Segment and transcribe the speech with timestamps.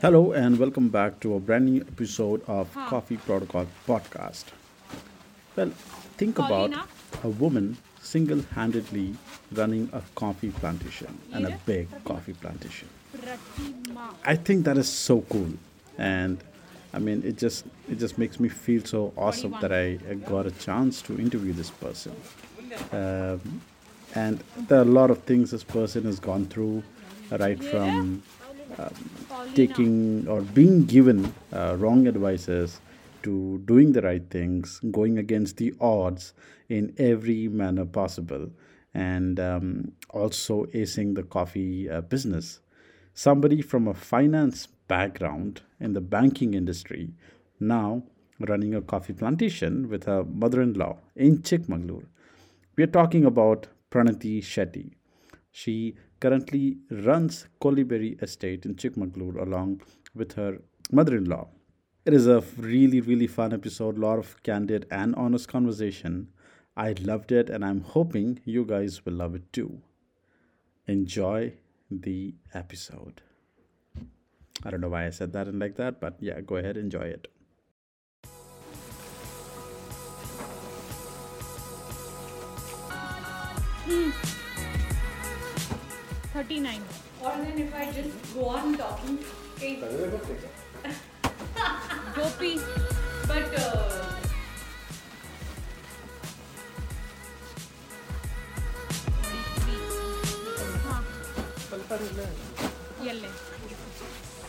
[0.00, 2.88] Hello and welcome back to a brand new episode of huh.
[2.88, 4.44] Coffee Protocol Podcast.
[5.56, 5.70] Well,
[6.16, 6.72] think about
[7.24, 9.16] a woman single handedly
[9.52, 12.88] running a coffee plantation and a big coffee plantation.
[14.24, 15.52] I think that is so cool.
[15.98, 16.38] And
[16.92, 20.50] I mean, it just it just makes me feel so awesome that I got a
[20.52, 22.12] chance to interview this person.
[22.92, 23.62] Um,
[24.18, 26.82] and there are a lot of things this person has gone through,
[27.30, 28.22] right from
[28.78, 28.94] um,
[29.54, 32.80] taking or being given uh, wrong advices
[33.22, 36.32] to doing the right things, going against the odds
[36.68, 38.50] in every manner possible,
[38.94, 42.60] and um, also acing the coffee uh, business
[43.18, 47.10] somebody from a finance background in the banking industry
[47.58, 48.00] now
[48.38, 52.04] running a coffee plantation with her mother-in-law in Chikmagalur.
[52.76, 54.94] We are talking about Pranati Shetty.
[55.50, 59.82] She currently runs Koliberi Estate in Chikmagalur along
[60.14, 60.58] with her
[60.92, 61.48] mother-in-law.
[62.04, 66.28] It is a really, really fun episode, a lot of candid and honest conversation.
[66.76, 69.82] I loved it and I'm hoping you guys will love it too
[70.88, 71.52] enjoy
[71.90, 73.20] the episode.
[74.64, 77.02] I don't know why I said that and like that, but yeah, go ahead, enjoy
[77.02, 77.28] it.
[86.34, 86.82] Thirty nine
[87.22, 89.18] और then if I just go on talking,
[92.18, 92.54] Gopi
[93.28, 94.08] but uh,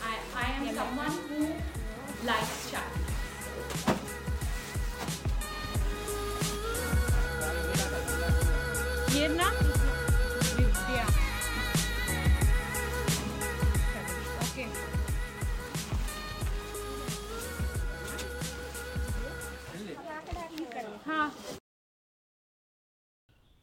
[0.02, 1.48] I, I am someone who
[2.26, 3.09] likes chat.
[9.30, 9.54] jedna?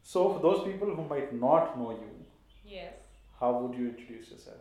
[0.03, 2.25] So, for those people who might not know you,
[2.65, 2.93] yes,
[3.39, 4.57] how would you introduce yourself?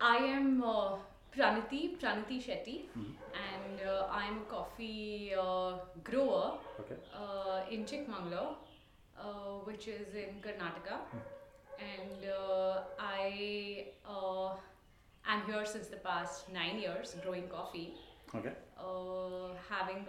[0.00, 0.96] I am uh,
[1.36, 6.96] Pranati, Pranati Shetty, and uh, I am a coffee uh, grower Okay.
[7.14, 8.54] uh, in Chikmagalur,
[9.20, 9.24] uh,
[9.64, 10.96] which is in Karnataka.
[11.78, 14.54] And uh, I uh,
[15.28, 17.92] am here since the past nine years growing coffee,
[18.34, 18.52] Okay.
[18.78, 20.06] uh, having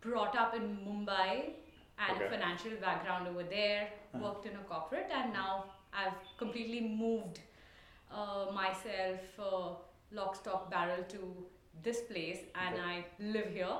[0.00, 1.52] brought up in Mumbai
[1.98, 2.26] and Okay.
[2.26, 3.88] a financial background over there,
[4.20, 7.38] worked in a corporate, and now I've completely moved
[8.10, 9.74] uh, myself uh,
[10.14, 11.46] lock, stock, barrel to
[11.82, 12.76] this place, and.
[12.80, 13.76] I live here.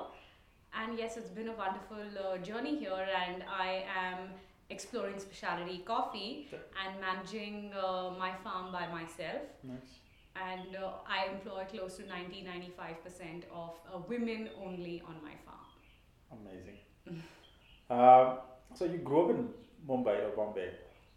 [0.77, 4.29] And yes, it's been a wonderful uh, journey here, and I am
[4.69, 6.49] exploring specialty coffee
[6.83, 9.99] and managing uh, my farm by myself Nice.
[10.35, 16.39] and uh, I employ close to 90 95% of uh, women only on my farm.
[16.41, 16.77] Amazing.
[17.89, 18.37] uh,
[18.73, 19.47] so, you grew up in
[19.87, 20.71] Mumbai or Bombay?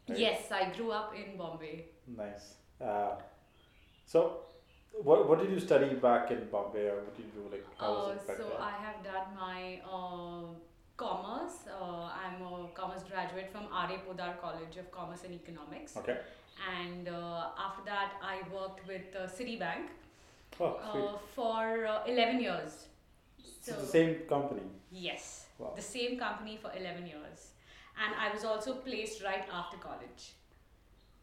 [0.09, 0.19] right?
[0.19, 1.87] Yes, I grew up in Bombay.
[2.06, 2.55] Nice.
[2.81, 3.17] Uh,
[4.05, 4.41] so,
[5.03, 7.48] what, what did you study back in Bombay or what did you do?
[7.50, 8.60] Like, how was Uh, it back so then?
[8.60, 10.47] I have done my uh,
[10.97, 11.59] commerce.
[11.70, 13.98] Uh, I'm a commerce graduate from R.A.
[14.06, 15.97] Podar College of Commerce and Economics.
[15.97, 16.19] Okay.
[16.76, 19.88] And uh, after that, I worked with uh, Citibank
[20.60, 20.64] Oh,
[21.14, 22.87] uh, for uh, 11 years.
[23.60, 24.62] so, it's the same company.
[24.91, 25.72] Yes, Wow.
[25.76, 27.50] the same company for 11 years.
[28.03, 30.32] And I was also placed right after college.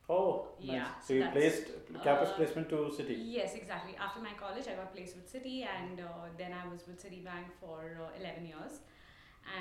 [0.07, 0.67] Oh, nice.
[0.75, 1.67] Yeah, So, you placed
[2.03, 3.15] campus uh, placement to Citi?
[3.17, 3.95] Yes, exactly.
[3.99, 6.05] After my college, I got placed with Citi, and uh,
[6.37, 8.79] then I was with Citibank for uh, 11 years.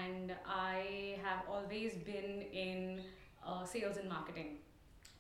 [0.04, 3.00] And I have always been in
[3.47, 4.59] uh, sales and marketing.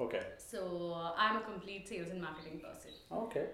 [0.00, 0.22] Okay.
[0.38, 2.90] So uh, I'm a complete sales and marketing person.
[3.12, 3.46] Okay.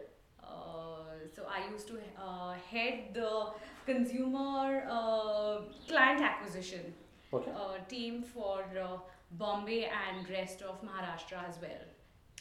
[0.43, 1.03] Uh,
[1.35, 3.49] so I used to uh, head the
[3.87, 6.95] consumer uh, client acquisition
[7.33, 7.51] Okay.
[7.53, 8.99] uh, team for uh,
[9.33, 11.85] Bombay and rest of Maharashtra as well.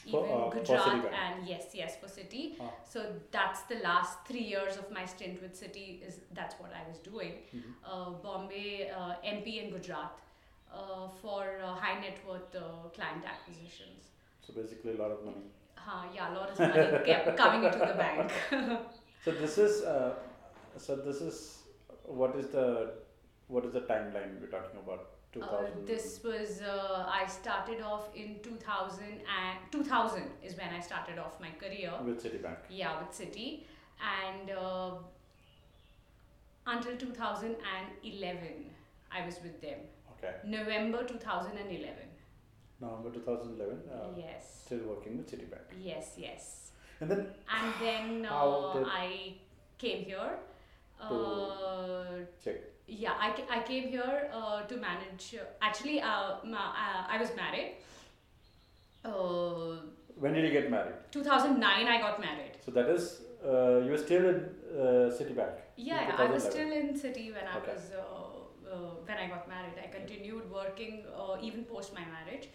[0.09, 1.13] For, Even uh, Gujarat Citibank.
[1.13, 2.56] and yes, yes, for Citi.
[2.59, 2.71] Ah.
[2.86, 6.01] So that's the last three years of my stint with Citi.
[6.07, 7.33] Is that's what I was doing.
[7.53, 7.74] Mhm.
[7.83, 10.12] Uh, Bombay, uh, MP, and Gujarat
[10.74, 14.12] uh, for uh, high net worth uh, client acquisitions.
[14.41, 15.47] So, basically, a lot of money.
[15.75, 18.31] Huh, yeah, a lot of money kept coming into the bank.
[19.25, 20.13] So this is uh,
[20.77, 21.57] so this is
[22.06, 22.94] what is the
[23.47, 25.07] what is the timeline we're talking about?
[25.31, 30.79] Two Uh, this was uh, I started off in 2000 and 2000 is when I
[30.79, 31.93] started off my career.
[32.03, 32.57] with Citibank.
[32.69, 33.63] Yeah, with Citi,
[34.01, 34.91] and uh,
[36.65, 38.65] until 2011,
[39.11, 39.79] I was with them.
[40.17, 40.33] Okay.
[40.45, 41.93] November 2011.
[42.81, 43.79] November 2011.
[43.91, 44.63] Uh, yes.
[44.65, 45.77] Still working with Citibank.
[45.79, 46.71] Yes, yes.
[47.01, 47.27] And then
[47.57, 49.33] And then uh, I
[49.77, 50.37] came here.
[50.99, 52.05] Uh,
[52.43, 52.55] check.
[52.89, 55.36] Yeah, I, I came here uh, to manage.
[55.39, 57.75] Uh, actually, uh, ma- uh, I was married.
[59.06, 59.81] Uh,
[60.18, 60.95] When did you get married?
[61.12, 62.53] 2009, I got married.
[62.65, 64.36] So that is uh, you were still in
[64.75, 65.53] uh, Citibank.
[65.77, 67.74] Yeah, in I was still in Citi when I Okay.
[67.74, 68.01] was uh,
[68.74, 68.75] uh,
[69.06, 69.75] when I got married.
[69.81, 72.50] I continued working uh, even post my marriage.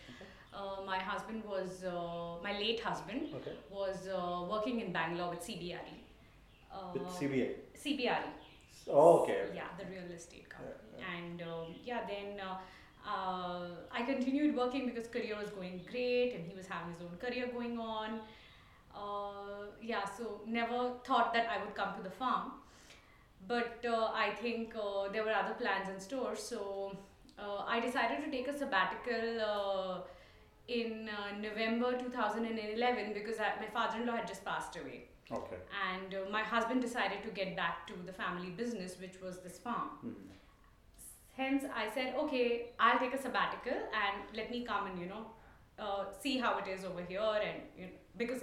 [0.53, 3.57] Uh, my husband was uh, my late husband Okay.
[3.71, 5.99] was uh, working in Bangalore with CBRE.
[6.93, 7.49] With CBA.
[7.83, 8.31] CBRE.
[8.91, 9.47] Oh, okay.
[9.55, 10.75] Yeah, the real estate company.
[10.99, 12.57] Yeah, And um, yeah, then uh,
[13.09, 17.17] uh, I continued working because career was going great and he was having his own
[17.19, 18.21] career going on.
[18.95, 22.53] Uh, yeah, so never thought that I would come to the farm.
[23.47, 26.97] But uh, I think uh, there were other plans in store, so
[27.39, 29.99] uh, I decided to take a sabbatical uh,
[30.67, 35.57] in uh, November 2011 because I, my father in law had just passed away Okay.
[35.91, 39.59] and uh, my husband decided to get back to the family business which was this
[39.59, 40.33] farm Mhm.
[41.37, 42.43] hence i said okay
[42.79, 45.23] i'll take a sabbatical and let me come and you know
[45.79, 48.43] uh, see how it is over here and you know, because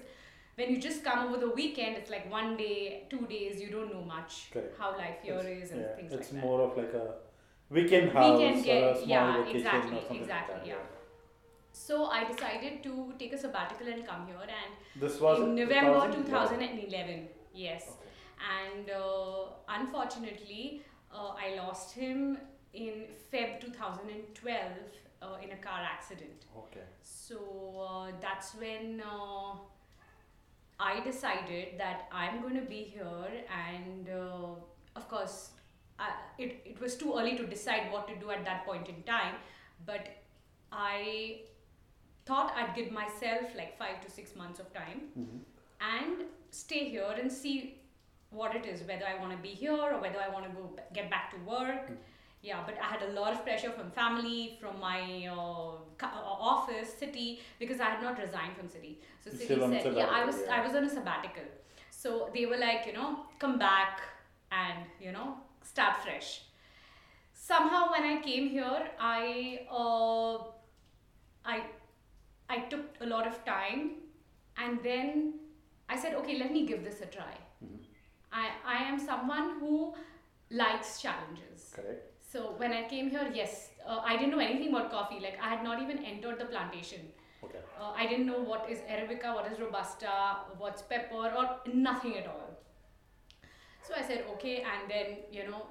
[0.56, 3.94] when you just come over the weekend it's like one day two days you don't
[3.94, 4.78] know much Correct.
[4.78, 7.08] how life here It's- is and yeah, things like that It's more of like a
[7.70, 10.68] weekend house Weekend or a small yeah, vacation exactly, or something exactly, like that.
[10.68, 11.01] yeah.
[11.72, 16.12] So i decided to take a sabbatical and come here and This was in November
[16.12, 16.26] 2011.
[16.26, 17.28] 2011.
[17.54, 18.10] Yes, Okay.
[18.58, 20.82] and uh, unfortunately,
[21.14, 22.38] uh, I lost him
[22.74, 24.72] in Feb 2012
[25.22, 26.46] uh, in a car accident.
[26.58, 26.86] Okay.
[27.02, 27.38] So
[27.88, 29.56] uh, that's when uh,
[30.80, 33.28] I decided that I'm going to be here,
[33.66, 34.56] and uh,
[34.96, 35.52] of course,
[36.00, 39.04] I, it, it was too early to decide what to do at that point in
[39.04, 39.36] time,
[39.86, 40.08] but
[40.72, 41.42] I
[42.32, 45.40] thought I'd give myself like five to six months of time Mhm.
[45.96, 46.26] and
[46.64, 47.56] stay here and see
[48.40, 50.64] what it is whether i want to be here or whether i want to go
[50.76, 51.86] b- get back to work.
[51.94, 51.98] Mm.
[52.50, 55.00] yeah but i had a lot of pressure from family from my
[55.34, 55.74] uh,
[56.06, 56.22] uh,
[56.54, 57.26] office Citi
[57.64, 58.94] because i had not resigned from Citi.
[59.24, 61.50] So Citi still said yeah i was sabbatical, i was on a sabbatical.
[62.04, 63.10] So they were like you know
[63.44, 64.02] come back
[64.62, 65.28] and you know
[65.74, 66.30] start fresh.
[67.52, 68.82] Somehow when i came here
[69.12, 69.22] i
[69.82, 70.34] uh,
[71.54, 71.56] i
[72.56, 73.84] i took a lot of time
[74.58, 75.34] and then
[75.94, 77.34] I said, okay, let me give this a try.
[77.64, 77.80] Mhm.
[78.42, 79.94] I, I am someone who
[80.50, 81.66] likes challenges.
[81.76, 82.06] Correct.
[82.34, 85.20] So when I came here, yes, uh, I didn't know anything about coffee.
[85.20, 87.02] Like I had not even entered the plantation.
[87.44, 87.60] Okay.
[87.80, 90.14] Uh, I didn't know what is Arabica, what is Robusta,
[90.58, 92.50] what's pepper, or nothing at all.
[93.84, 95.66] So I said, okay, and then, you know,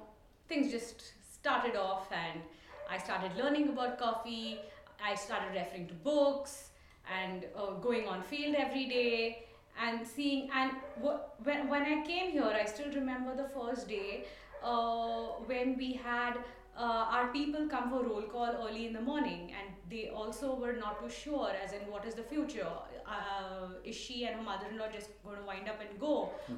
[0.47, 2.41] things just started off and
[2.89, 4.59] I started learning about coffee.
[5.03, 6.70] I started referring to books
[7.19, 9.43] and uh, going on field every day
[9.85, 10.49] and seeing.
[10.53, 10.71] And
[11.03, 14.25] wh- when, when I came here, I still remember the first day
[14.63, 16.37] uh, when we had
[16.77, 20.73] uh, our people come for roll call early in the morning and they also were
[20.73, 22.65] not too sure as in what is the future
[23.05, 26.13] uh, is she and her mother-in-law just going to wind up and go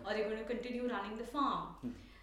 [0.05, 1.69] or are they going to continue running the farm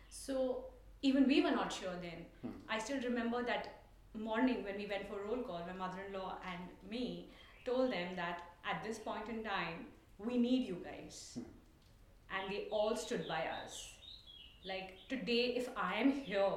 [0.08, 0.64] so
[1.02, 2.54] even we were not sure then Hmm.
[2.68, 3.68] i still remember that
[4.14, 7.04] morning when we went for roll call my mother-in-law and me
[7.64, 9.86] told them that at this point in time
[10.18, 11.32] we need you guys.
[11.34, 11.48] Hmm.
[12.36, 13.78] and they all stood by us.
[14.64, 16.48] Like today if i am here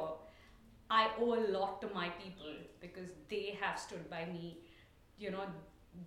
[0.89, 4.57] i owe a lot to my people because they have stood by me.
[5.17, 5.45] You know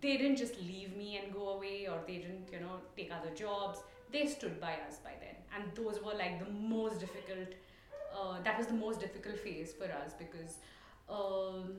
[0.00, 3.34] they didn't just leave me and go away or they didn't you know take other
[3.34, 3.80] jobs.
[4.12, 5.36] They stood by us by then.
[5.54, 7.54] And those were like the most difficult
[8.18, 10.58] uh, that was the most difficult phase for us because
[11.08, 11.72] um,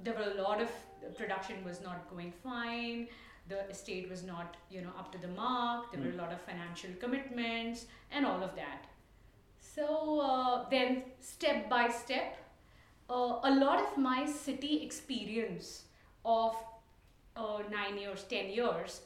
[0.00, 0.70] there were a lot of
[1.16, 3.08] production was not going fine
[3.48, 6.40] the estate was not you know up to the mark there were a lot of
[6.40, 8.84] financial commitments and all of that
[9.60, 12.36] so uh, then step by step
[13.10, 15.84] uh, a lot of my Citi experience
[16.24, 16.56] of
[17.36, 19.00] uh, 9 years 10 years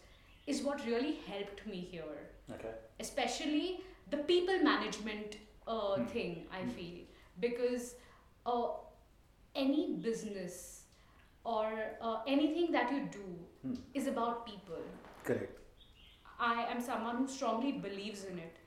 [0.47, 2.19] is what really helped me here
[2.55, 2.75] Okay.
[3.01, 3.81] especially
[4.11, 6.05] the people management uh, Hmm.
[6.15, 6.71] thing i Hmm.
[6.77, 6.99] feel
[7.47, 7.95] because
[8.47, 8.69] uh,
[9.55, 10.83] any business
[11.45, 11.67] or
[12.01, 13.27] uh, anything that you do
[13.63, 13.75] Hmm.
[14.01, 14.83] is about people
[15.25, 15.57] Correct.
[16.49, 18.59] i am someone who strongly believes in it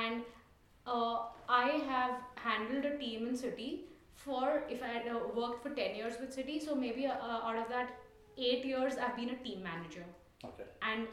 [0.00, 0.22] and
[0.86, 1.16] uh,
[1.48, 2.12] i have
[2.44, 3.70] handled a team in Citi
[4.26, 7.16] for if i had uh, worked for 10 years with Citi so maybe uh,
[7.48, 7.90] out of that
[8.36, 10.04] 8 years i've been a team manager
[10.44, 10.68] Okay.
[10.82, 11.08] and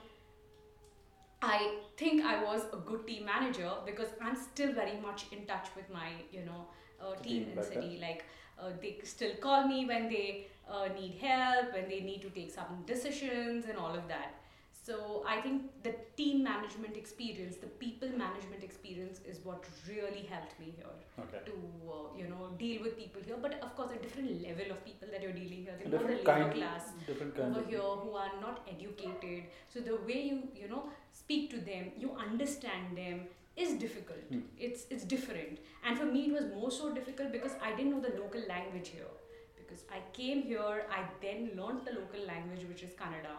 [1.42, 5.68] I think I was a good team manager because I'm still very much in touch
[5.76, 6.62] with my, you know,
[7.00, 8.02] uh, team Team in Citi.
[8.02, 8.24] Like
[8.60, 12.52] uh, they still call me when they uh, need help, when they need to take
[12.52, 14.34] some decisions, and all of that.
[14.72, 20.60] So I think the team management experience, the people management experience, is what really helped
[20.60, 20.94] me here
[21.24, 21.40] Okay.
[21.46, 21.54] to
[21.92, 23.38] uh, you know deal with people here.
[23.42, 25.74] But of course, a different level of people that you're dealing here.
[25.80, 28.68] They're A not the different labor kind, class different kind over here who are not
[28.76, 29.44] educated
[29.74, 33.22] so the way you you know speak to them you understand them
[33.64, 34.40] is difficult Hmm.
[34.68, 38.02] it's it's different and for me it was more so difficult because i didn't know
[38.08, 39.12] the local language here
[39.60, 43.36] because i came here i then learned the local language which is kannada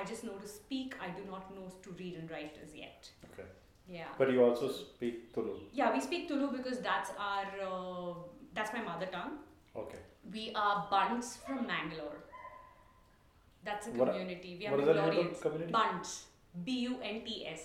[0.00, 3.10] i just know to speak i do not know to read and write as yet
[3.30, 3.48] Okay.
[3.98, 5.54] yeah But you also speak Tulu.
[5.80, 8.12] yeah we speak tulu because that's our uh,
[8.58, 9.38] that's my mother tongue
[9.84, 10.02] Okay.
[10.36, 12.18] we are bunts from mangalore
[13.64, 15.72] that's a What- community we are what is the name of the Mangaloreans.
[15.78, 16.12] Bunts.
[16.64, 17.62] B U N T S.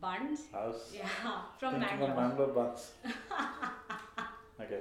[0.00, 0.42] Bunts.
[0.52, 0.92] House.
[0.94, 1.08] Yeah,
[1.58, 2.92] from thinking of Mangalore buns.
[4.60, 4.80] okay.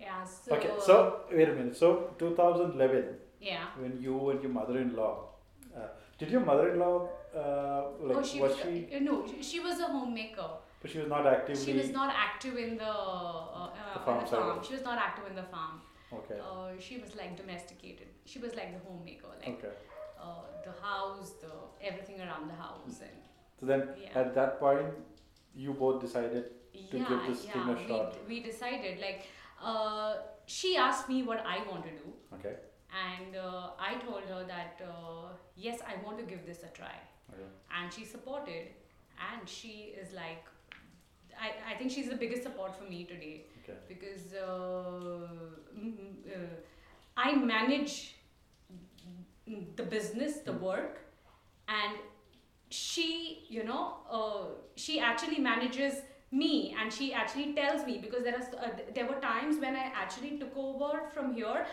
[0.00, 0.54] Yeah, so.
[0.56, 0.70] Okay.
[0.80, 1.76] So wait a minute.
[1.76, 3.66] So 2011, Yeah.
[3.78, 5.28] when you and your mother-in-law,
[5.76, 8.60] uh, did your mother-in-law uh, like oh, she was was.
[8.62, 8.88] she?
[8.94, 10.48] uh, no, she, was a homemaker.
[10.80, 11.64] But she was not actively.
[11.64, 14.62] She was not active in the, uh, The uh, farm the farm.
[14.62, 15.80] She was not active in the farm.
[16.12, 16.38] Okay.
[16.38, 18.06] Uh, she was like domesticated.
[18.24, 19.74] She was like the homemaker, like Okay.
[20.20, 23.18] uh, the house, the everything around the house, and
[23.60, 24.20] So then, Yeah.
[24.20, 24.86] at that point,
[25.54, 26.50] you both decided.
[26.90, 27.52] To yeah, give this yeah.
[27.52, 28.14] thing a we, shot.
[28.28, 29.26] we decided like
[29.62, 32.12] uh, she asked me what I want to do.
[32.38, 32.56] Okay.
[33.10, 36.96] and uh, I told her that uh, yes, I want to give this a try,
[37.32, 37.46] Okay.
[37.76, 38.66] and she supported,
[39.28, 40.44] and she is like,
[41.46, 43.78] I, I think she's the biggest support for me today Okay.
[43.88, 45.28] because uh,
[46.34, 46.38] uh,
[47.16, 48.16] I manage
[49.76, 50.98] the business, the work,
[51.68, 51.98] and
[52.74, 56.02] she, you know, uh, she actually manages
[56.32, 59.84] me and she actually tells me because there are uh, there were times when I
[60.02, 61.64] actually took over from here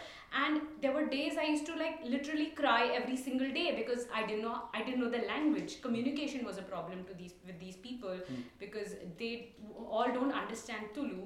[0.42, 4.26] and there were days I used to like literally cry every single day because I
[4.28, 5.82] didn't know I didn't know the language.
[5.82, 8.20] Communication was a problem to these with these people
[8.60, 9.56] because they
[9.98, 11.26] all don't understand Tulu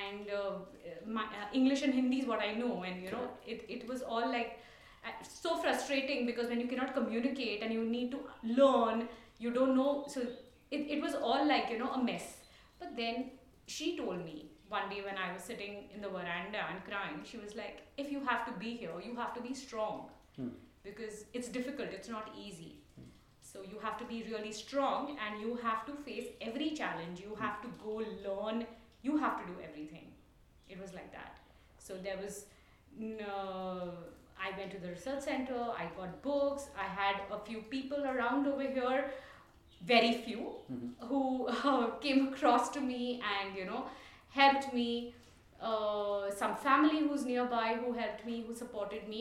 [0.00, 0.52] and uh,
[1.06, 4.02] my, uh, English and Hindi is what I know and you know it, it was
[4.02, 4.58] all like
[5.04, 9.74] uh, so frustrating because when you cannot communicate and you need to learn you don't
[9.76, 10.20] know so
[10.70, 12.36] it, it was all like you know a mess
[12.78, 13.30] but then
[13.66, 17.36] she told me one day when I was sitting in the veranda and crying, she
[17.36, 20.48] was like, if you have to be here, you have to be strong Hmm.
[20.82, 22.78] because it's difficult, it's not easy.
[23.42, 27.20] So you have to be really strong and you have to face every challenge.
[27.20, 28.66] You have to go learn,
[29.02, 30.06] you have to do everything.
[30.70, 31.36] It was like that.
[31.78, 32.46] So there was
[32.98, 33.92] no,
[34.46, 38.46] I went to the research center, I got books, I had a few people around
[38.46, 39.10] over here,
[39.92, 40.90] very few, Mhm.
[41.08, 43.00] who uh, came across to me
[43.34, 43.84] and you know
[44.30, 45.14] helped me.
[45.70, 49.20] Uh, some family who's nearby who helped me, who supported me.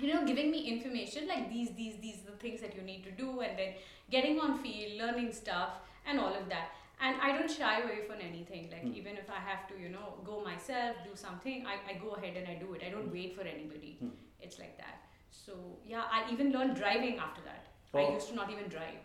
[0.00, 3.02] You know, giving me information like these, these, these are the things that you need
[3.04, 3.74] to do, and then
[4.10, 5.72] getting on field, learning stuff,
[6.06, 6.70] and all of that.
[7.02, 8.64] And I don't shy away from anything.
[8.70, 8.94] Like Hmm.
[9.00, 12.36] even if I have to, you know, go myself, do something, I, I go ahead
[12.40, 12.82] and I do it.
[12.86, 13.92] I don't wait for anybody.
[14.00, 14.10] Hmm.
[14.40, 15.06] It's like that.
[15.30, 15.54] So
[15.92, 17.70] yeah, I even learned driving after that.
[17.94, 17.98] Oh.
[18.00, 19.00] I used to not even drive.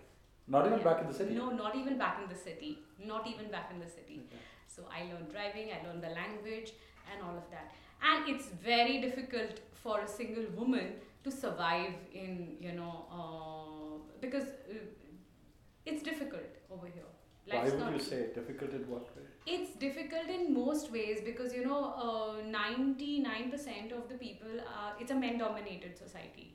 [0.55, 0.89] Not even Yeah.
[0.89, 1.35] back in the city.
[1.39, 2.71] No, not even back in the city.
[3.13, 4.19] Not even back in the city.
[4.25, 4.43] Okay.
[4.75, 6.73] So I learned driving, I learned the language,
[7.11, 7.71] and all of that.
[8.11, 14.47] And it's very difficult for a single woman to survive in, you know, uh, because
[14.69, 14.77] uh,
[15.85, 17.11] it's difficult over here.
[17.47, 19.23] Why would you say difficult in what way?
[19.45, 25.11] it's difficult in most ways because you know uh, 99% of the people are it's
[25.11, 26.47] a men dominated society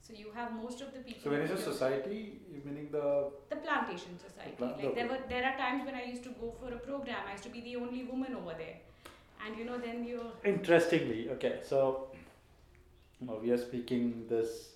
[0.00, 3.30] so you have most of the people So when you say society, you meaning the
[3.50, 4.54] the plantation society.
[4.56, 7.26] Pla- like there were there are times when i used to go for a program
[7.28, 8.78] i used to be the only woman over there.
[9.44, 12.08] And you know then you're Interestingly, okay, so
[13.20, 14.70] you know, we are speaking this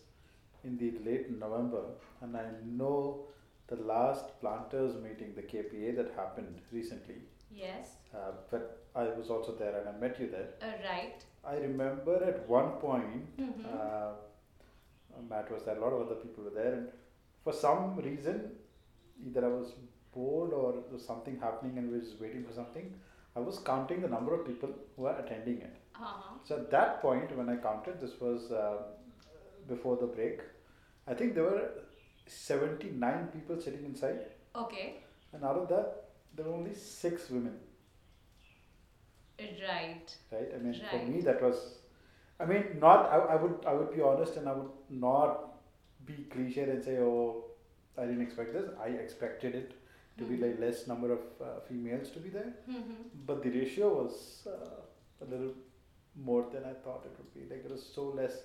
[0.65, 1.83] in the late November,
[2.21, 3.27] and I know
[3.69, 7.21] the last planters meeting, the KPA that happened recently.
[7.65, 7.91] yes
[8.21, 8.63] Uh, but
[9.03, 10.49] I was also there, and I met you there.
[10.69, 13.65] uh, right I remember at one point, Mhm.
[13.77, 14.11] uh,
[15.31, 16.91] Matt was there, a lot of other people were there, and
[17.45, 18.39] for some reason,
[19.27, 19.73] either I was
[20.17, 22.89] bored or there was something happening and was waiting for something.
[23.37, 25.77] I was counting the number of people who were attending it.
[25.95, 26.35] uh-huh.
[26.49, 28.77] So at that point, when I counted, this was uh,
[29.73, 30.41] before the break.
[31.07, 31.69] I think there were
[32.27, 34.21] seventy-nine people sitting inside,
[34.55, 34.97] okay
[35.33, 37.59] and out of that, there were only six women.
[39.39, 40.49] right Right?
[40.55, 41.79] I mean, for me, that was.
[42.41, 43.07] I mean, not.
[43.11, 43.65] I, I would.
[43.67, 45.61] I would be honest, and I would not
[46.07, 47.45] be cliche and say, "Oh,
[47.99, 48.71] I didn't expect this.
[48.83, 49.73] I expected it
[50.19, 50.43] to be Mhm.
[50.45, 52.97] like less number of uh, females to be there, Mhm.
[53.31, 54.81] but the ratio was uh,
[55.25, 55.55] a little
[56.31, 57.49] more than I thought it would be.
[57.55, 58.43] Like it was so less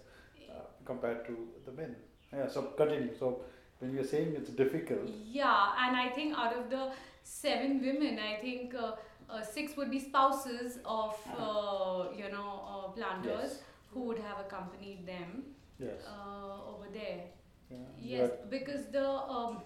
[0.49, 1.95] uh, compared to the men.
[2.33, 2.47] Yeah.
[2.47, 3.13] So continue.
[3.23, 3.41] So
[3.79, 6.91] when you're saying it's difficult, Yeah, and I think out of the
[7.23, 8.93] seven women, I think uh,
[9.29, 13.61] uh, six would be spouses of uh, you know uh, planters Yes.
[13.91, 15.43] who would have accompanied them
[15.79, 16.01] yes.
[16.07, 17.21] uh, over there.
[17.69, 17.77] yeah.
[17.99, 19.61] Yes, because the um,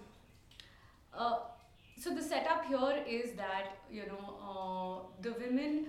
[1.14, 1.36] uh,
[1.98, 5.86] so the setup here is that you know uh, the women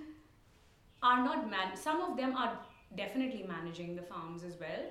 [1.02, 1.76] are not man.
[1.76, 2.58] Some of them are
[2.96, 4.84] definitely managing the farms as well.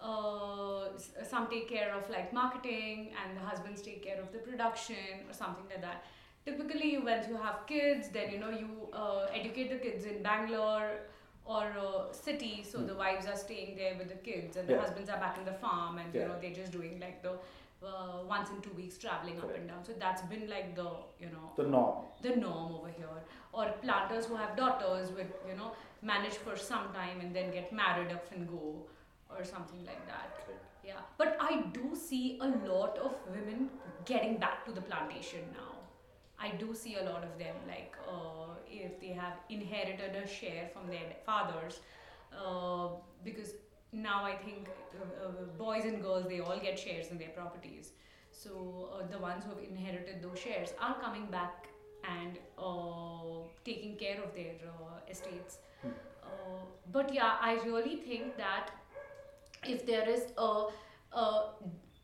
[0.00, 0.88] Uh,
[1.28, 5.32] some take care of like marketing, and the husbands take care of the production or
[5.32, 6.04] something like that.
[6.46, 10.90] Typically, once you have kids, then you know you uh, educate the kids in Bangalore
[11.44, 12.86] or uh, city, so Hmm.
[12.86, 14.80] the wives are staying there with the kids, and the Yeah.
[14.84, 17.32] husbands are back in the farm, and you know they're just doing like the
[17.88, 19.84] uh, once in two weeks traveling up and down.
[19.84, 20.88] So that's been like the
[21.24, 22.04] you know The norm.
[22.22, 23.18] the norm over here.
[23.52, 27.72] Or planters who have daughters would you know manage for some time and then get
[27.72, 28.62] married up and go,
[29.30, 30.46] or something like that.
[30.84, 33.68] Yeah, but I do see a lot of women
[34.04, 35.74] getting back to the plantation now.
[36.40, 40.70] I do see a lot of them, like uh, if they have inherited a share
[40.72, 41.80] from their fathers,
[42.32, 42.88] uh,
[43.24, 43.54] because
[43.92, 44.68] now I think
[45.00, 47.92] uh, uh, boys and girls they all get shares in their properties.
[48.30, 51.68] So uh, the ones who have inherited those shares are coming back
[52.04, 55.58] and uh, taking care of their uh, estates.
[55.82, 55.88] Hmm.
[56.22, 58.70] Uh, but yeah, I really think that
[59.68, 60.66] if there is a,
[61.12, 61.42] a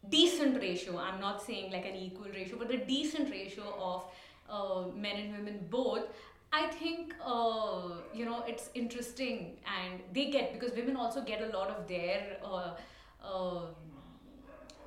[0.09, 4.05] decent ratio, I'm not saying like an equal ratio, but a decent ratio of
[4.49, 6.05] uh, men and women both,
[6.53, 11.57] I think uh, you know it's interesting, and they get because women also get a
[11.57, 12.75] lot of their uh,
[13.23, 13.67] uh,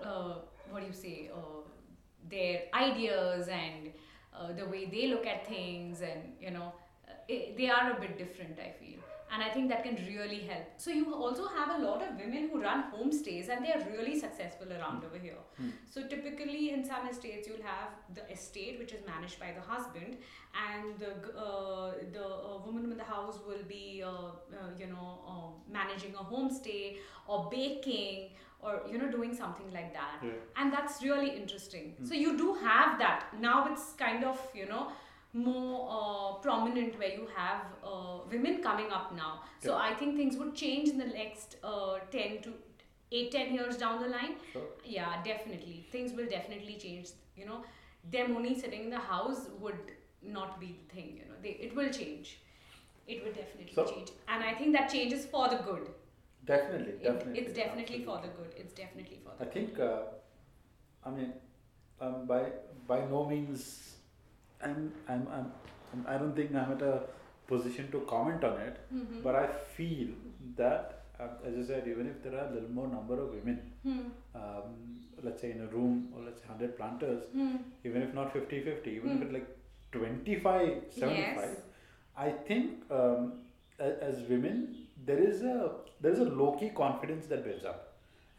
[0.03, 0.35] uh,
[0.69, 1.61] what do you say uh,
[2.29, 3.91] their ideas and
[4.55, 6.71] the way they look at things, and you know
[7.27, 8.59] it, they are a bit different.
[8.59, 8.99] I feel
[9.31, 10.65] and I think that can really help.
[10.77, 14.17] So you also have a lot of women who run homestays and they are really
[14.19, 15.41] successful around over here.
[15.57, 15.69] Hmm.
[15.89, 20.17] So typically in some estates you'll have the estate which is managed by the husband
[20.69, 25.19] and the uh, the uh, woman in the house will be uh, uh, you know
[25.27, 30.31] uh, managing a homestay or baking or you know doing something like that Yeah.
[30.55, 32.05] and that's really interesting Hmm.
[32.05, 34.87] so you do have that now it's kind of you know
[35.45, 39.33] more uh, prominent where you have uh, women coming up now.
[39.65, 39.89] So Yeah.
[39.89, 42.53] i think things would change in the next uh, 10 to
[43.11, 44.35] 8 10 years down the line.
[44.53, 44.67] Sure.
[44.97, 45.77] yeah definitely.
[45.91, 47.59] Things will definitely change you know.
[48.17, 49.93] Them only sitting in the house would
[50.37, 51.39] not be the thing you know.
[51.45, 52.37] They, it will change.
[53.15, 54.11] It will definitely So- change.
[54.27, 55.87] And i think that changes for the good.
[56.45, 56.93] Definitely.
[56.93, 57.39] It- Definitely.
[57.41, 58.53] it's definitely for the good.
[58.63, 59.99] It's definitely for the I the think, uh,
[61.05, 61.33] I mean,
[62.01, 62.41] um, by
[62.87, 63.63] by no means,
[64.63, 65.51] I'm, I'm, I'm,
[65.93, 67.01] I'm, I don't think I'm at a
[67.47, 68.77] position to comment on it.
[68.93, 69.23] Mhm.
[69.23, 70.09] But I feel
[70.55, 73.59] that, uh, as I said, even if there are a little more number of women,
[73.83, 73.99] Hmm.
[74.35, 74.73] um,
[75.23, 77.55] let's say in a room, or let's say 100 planters, Hmm.
[77.83, 79.15] even if not 50 50, even Hmm.
[79.17, 79.47] if it's like
[79.91, 81.57] 25 75, Yes.
[82.15, 83.33] I think um,
[83.79, 84.55] a- as women,
[85.05, 85.57] there is a
[86.01, 87.83] there is a low key confidence that builds up.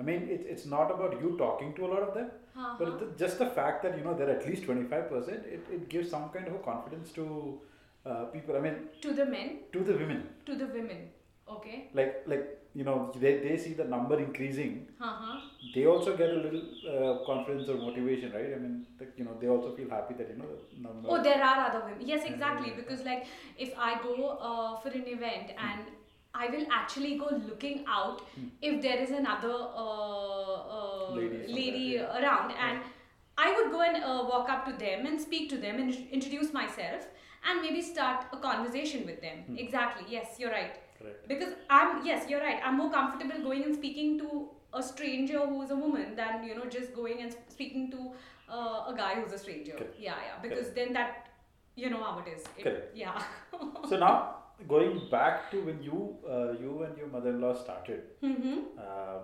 [0.01, 2.77] I mean, it's it's not about you talking to a lot of them, Uh-huh.
[2.79, 6.11] but the, just the fact that you know they're at least 25%, it, it gives
[6.11, 7.61] some kind of a confidence to
[8.07, 8.57] uh, people.
[8.57, 9.59] I mean, to the men?
[9.73, 11.09] to the women, to the women
[11.57, 11.89] okay.
[11.95, 14.87] Like like you know they, they see the number increasing.
[15.01, 15.41] Uh-huh.
[15.75, 18.53] they also get a little uh, confidence or motivation right?
[18.55, 21.23] I mean like, you know they also feel happy that you know the number oh
[21.23, 22.07] there are other women.
[22.07, 22.73] Yes exactly.
[22.77, 23.27] Because like
[23.59, 25.83] if i go uh, for an event and
[26.45, 28.49] i will actually go looking out Hmm.
[28.71, 32.51] if there is another uh, uh, Lady lady around.
[32.51, 32.67] Yeah.
[32.67, 32.81] and
[33.47, 36.53] i would go and uh, walk up to them and speak to them and introduce
[36.61, 37.07] myself
[37.49, 39.39] and maybe start a conversation with them.
[39.47, 39.57] Hmm.
[39.65, 40.05] exactly.
[40.15, 40.73] Yes you're right.
[41.01, 41.29] Correct.
[41.33, 42.61] Because i'm yes you're right.
[42.71, 44.31] I'm more comfortable going and speaking to
[44.81, 48.01] a stranger who's a woman than you know just going and speaking to
[48.57, 49.77] uh, a guy who's a stranger.
[49.79, 50.01] Correct.
[50.09, 50.37] yeah yeah.
[50.49, 51.29] Because then that
[51.85, 52.43] you know how it is.
[52.59, 52.97] It- Correct.
[53.05, 53.23] yeah.
[53.93, 54.17] So now
[54.67, 58.03] going back to when you uh, you and your mother-in-law started.
[58.23, 58.59] Mm-hmm.
[58.79, 59.19] uh,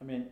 [0.00, 0.26] i mean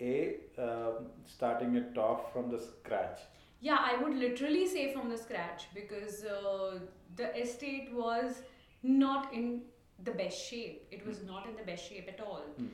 [0.00, 3.20] a um, starting it off from the scratch.
[3.60, 6.78] Yeah i would literally say from the scratch because uh,
[7.16, 8.42] the estate was
[8.82, 9.62] not in
[10.02, 10.86] the best shape.
[10.90, 12.42] It was not in the best shape at all.
[12.58, 12.66] Hmm.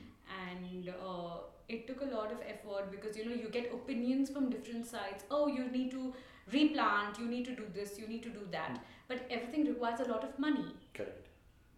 [0.48, 4.50] and uh, it took a lot of effort because you know you get opinions from
[4.50, 5.24] different sides.
[5.30, 6.14] Oh you need to
[6.52, 7.18] replant.
[7.18, 7.98] You need to do this.
[7.98, 8.78] You need to do that.
[8.78, 8.82] Hmm.
[9.12, 10.66] But everything requires a lot of money
[10.98, 11.28] correct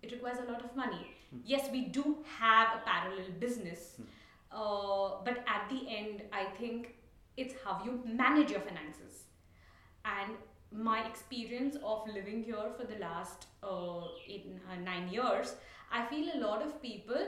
[0.07, 1.39] it requires a lot of money Hmm.
[1.51, 2.03] yes we do
[2.39, 4.09] have a parallel business Hmm.
[4.63, 6.91] uh, but at the end i think
[7.45, 9.21] it's how you manage your finances
[10.05, 14.03] and my experience of living here for the last uh,
[14.35, 15.55] eight uh, nine years
[16.01, 17.25] i feel a lot of people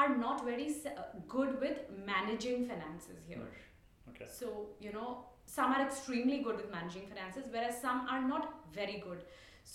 [0.00, 1.02] are not very uh,
[1.36, 1.78] good with
[2.12, 3.46] managing finances here
[4.10, 4.26] Okay.
[4.40, 4.52] so
[4.86, 5.08] you know
[5.56, 9.24] some are extremely good with managing finances whereas some are not very good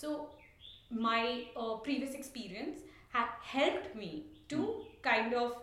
[0.00, 0.10] so
[0.90, 1.22] my
[1.56, 2.80] uh, previous experience
[3.16, 4.10] had helped me
[4.48, 4.60] to
[5.02, 5.54] kind of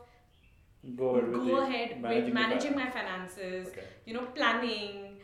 [0.98, 3.86] Go ahead with, go ahead managing with managing my finances Okay.
[4.06, 5.18] you know planning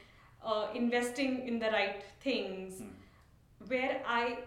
[0.44, 3.68] uh, investing in the right things Hmm.
[3.74, 4.38] where i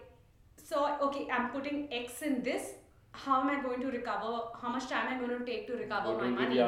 [0.69, 2.71] saw okay i'm putting x in this
[3.13, 4.41] how am i going to recover?
[4.61, 6.59] How much time am i going to take to recover What my money?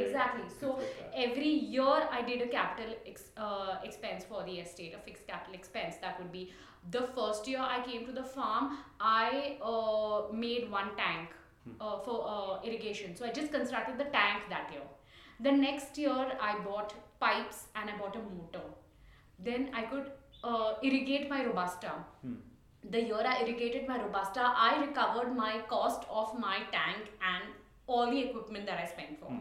[0.00, 0.44] exactly.
[0.60, 4.98] So like every year i did a capital ex- uh, expense for the estate a
[4.98, 5.96] fixed capital expense.
[6.02, 6.52] That would be
[6.90, 11.30] the first year i came to the farm i uh, made one tank
[11.80, 13.16] uh, for uh, irrigation.
[13.16, 14.82] So i just constructed the tank that year.
[15.40, 18.66] The next year i bought pipes and i bought a motor.
[19.38, 20.10] Then i could
[20.44, 21.92] uh, irrigate my robusta.
[22.20, 22.34] Hmm.
[22.90, 27.44] The year I irrigated my Robusta, I recovered my cost of my tank and
[27.86, 29.26] all the equipment that I spent for.
[29.26, 29.38] Hmm.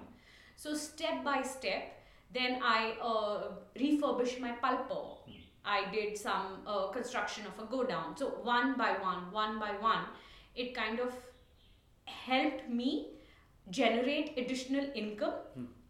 [0.56, 2.02] So, step by step,
[2.34, 5.18] then I uh, refurbished my pulper.
[5.66, 8.18] I did some uh, construction of a go down.
[8.18, 10.06] So, one by one, one by one,
[10.56, 11.14] it kind of
[12.06, 13.10] helped me
[13.70, 15.34] generate additional income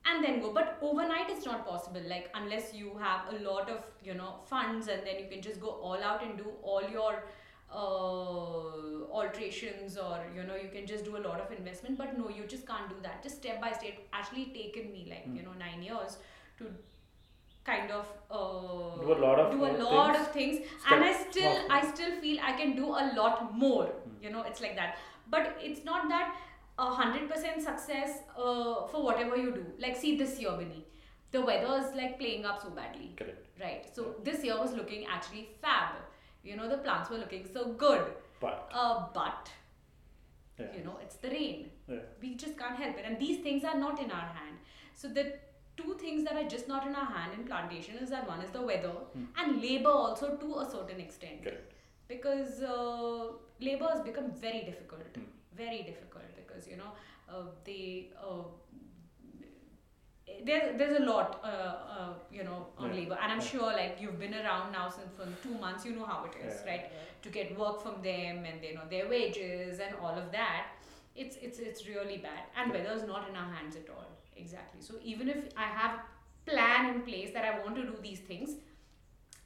[0.06, 3.84] and then go but overnight it's not possible like unless you have a lot of
[4.04, 7.24] you know funds and then you can just go all out and do all your
[7.74, 12.30] uh, alterations or you know you can just do a lot of investment but no
[12.30, 13.24] you just can't do that.
[13.24, 16.18] Just step by step actually taken me like you know 9 years
[16.60, 16.66] to
[17.66, 20.68] kind of uh, Do a lot of do a lot things, of things.
[20.92, 23.90] And i still small i still feel i can do a lot more
[24.22, 24.98] you know it's like that.
[25.30, 26.36] But it's not that
[26.78, 29.66] a hundred percent success uh, for whatever you do.
[29.80, 30.86] Like see this year Binny,
[31.32, 33.14] the weather is like playing up so badly.
[33.18, 33.46] Correct.
[33.62, 33.86] right?
[33.96, 35.96] So this year was looking actually fab
[36.44, 38.04] you know the plants were looking so good.
[38.40, 38.70] But.
[38.74, 39.50] Uh, but.
[40.60, 40.68] Yeah.
[40.78, 41.72] you know it's the rain.
[41.88, 41.98] Yeah.
[42.22, 43.06] we just can't help it.
[43.06, 44.58] And these things are not in our hand.
[44.96, 45.34] So the
[45.76, 48.52] two things that are just not in our hand in plantation is that one is
[48.52, 48.94] the weather
[49.38, 51.44] and labor also to a certain extent.
[51.44, 51.72] Correct.
[52.08, 55.02] because uh, labor has become very difficult.
[55.16, 55.24] Hmm.
[55.58, 56.92] very difficult because you know
[57.30, 58.44] uh, they uh,
[60.46, 62.96] there, there's a lot uh, uh, you know on Yeah.
[63.00, 63.52] labor and i'm Yeah.
[63.54, 66.56] sure like you've been around now since for two months you know how it is
[66.62, 66.72] Yeah.
[66.72, 66.86] right
[67.24, 70.68] to get work from them and you know their wages and all of that
[71.16, 72.78] it's it's it's really bad and Yeah.
[72.78, 74.10] weather's not in our hands at all
[74.44, 76.00] exactly so even if i have
[76.52, 78.56] plan in place that i want to do these things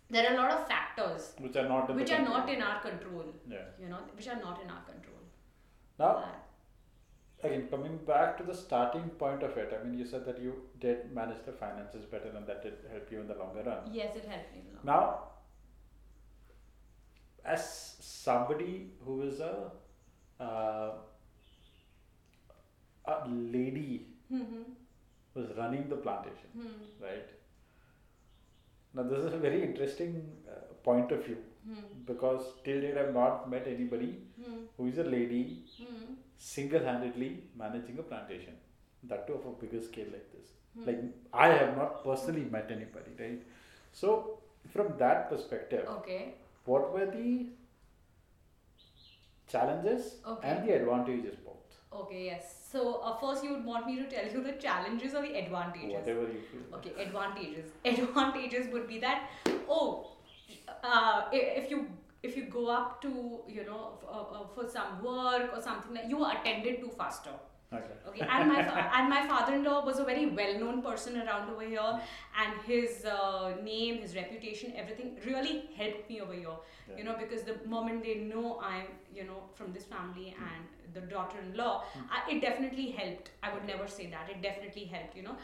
[0.09, 2.79] there are a lot of factors Which are not in which are not in our
[2.89, 3.65] control Yeah.
[3.81, 5.23] you know which are not in our control
[5.99, 6.43] Now, That.
[7.43, 10.53] Again, coming back to the starting point of it, I mean, you said that you
[10.79, 13.91] did manage the finances better and that did help you in the longer run.
[13.93, 15.23] yes it helped me a lot Now,
[17.45, 19.71] as somebody who is a
[20.39, 20.91] uh,
[23.05, 24.63] a lady hmm
[25.33, 27.29] who's running the plantation, hmm right?
[28.93, 30.13] Now, this is a very interesting
[30.49, 31.37] uh, point of view
[32.05, 34.09] because till date I've not met anybody
[34.43, 35.41] hmm who is a lady
[35.81, 37.29] hmm single-handedly
[37.61, 38.53] managing a plantation,
[39.11, 40.49] that too of a bigger scale like this.
[40.75, 40.83] Hmm.
[40.87, 40.99] Like
[41.33, 43.41] I have not personally met anybody, right?
[43.91, 44.11] So,
[44.73, 47.47] from that perspective, okay what were the
[49.47, 50.49] challenges Okay.
[50.49, 51.53] and the advantages both?
[51.99, 55.21] okay yes so uh, first you would want me to tell you the challenges or
[55.21, 56.77] the advantages Whatever you feel.
[56.77, 59.29] okay advantages advantages would be that
[59.69, 60.11] oh
[60.83, 61.87] uh, if you
[62.23, 66.09] if you go up to you know uh, uh, for some work or something like
[66.09, 67.31] you are attended to faster.
[67.73, 67.95] Okay.
[68.07, 71.99] okay and my fa- and my father-in-law was a very well-known person around over here
[72.41, 76.55] and his uh, name his reputation everything really helped me over here.
[76.89, 76.97] Yeah.
[76.97, 81.01] you know because the moment they know i'm you know from this family and the
[81.13, 83.31] daughter-in-law I, it definitely helped.
[83.43, 84.29] I would never say that.
[84.29, 85.35] It definitely helped you know.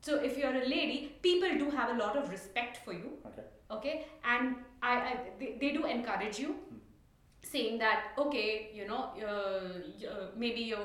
[0.00, 3.18] So if you're a lady people do have a lot of respect for you.
[3.26, 3.42] Okay.
[3.70, 4.06] Okay?
[4.24, 6.56] And i, I they, they do encourage you
[7.42, 10.78] saying that okay you know uh, uh, maybe you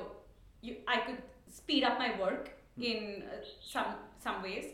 [0.61, 4.65] you i could speed up my work in uh, some some ways.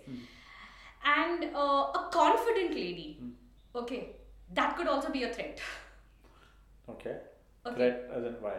[1.04, 3.20] And uh, a confident lady
[3.76, 4.16] okay
[4.54, 5.60] that could also be a threat.
[6.90, 7.18] Okay.
[7.66, 7.76] okay.
[7.76, 8.56] Threat as in why?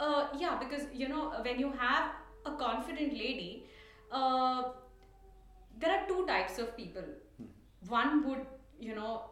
[0.00, 2.12] uh, yeah, because you know when you have
[2.44, 3.66] a confident lady,
[4.10, 4.62] uh,
[5.78, 7.04] there are two types of people.
[7.88, 8.46] One would
[8.80, 9.24] you know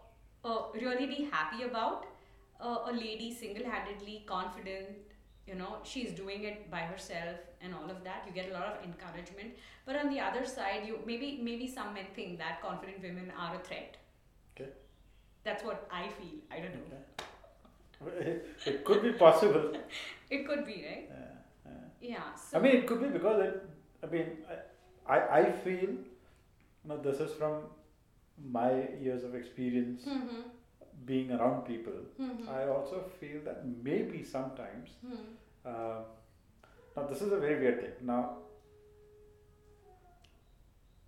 [0.45, 2.07] uh, really be happy about
[2.61, 4.89] uh, a lady single-handedly confident
[5.47, 8.67] you know she's doing it by herself and all of that you get a lot
[8.67, 9.53] of encouragement
[9.87, 13.55] but on the other side you maybe maybe some men think that confident women are
[13.57, 13.97] a threat
[14.57, 14.71] Okay.
[15.45, 17.03] that's what i feel i don't know
[18.07, 18.41] Okay.
[18.67, 19.73] it could be possible.
[20.31, 21.73] it could be right Uh, uh.
[22.01, 23.63] yeah so I mean, it could be because it.
[24.03, 24.27] I mean,
[25.07, 25.91] I, I, I feel.
[25.91, 27.63] You know, this is from
[28.39, 28.71] my
[29.07, 30.45] years of experience Mhm.
[31.07, 31.99] being around people.
[32.19, 32.49] Mhm.
[32.49, 34.91] I also feel that maybe sometimes.
[35.05, 35.27] Mhm.
[35.65, 36.03] Uh,
[36.97, 37.95] now, this is a very weird thing.
[38.07, 38.39] Now,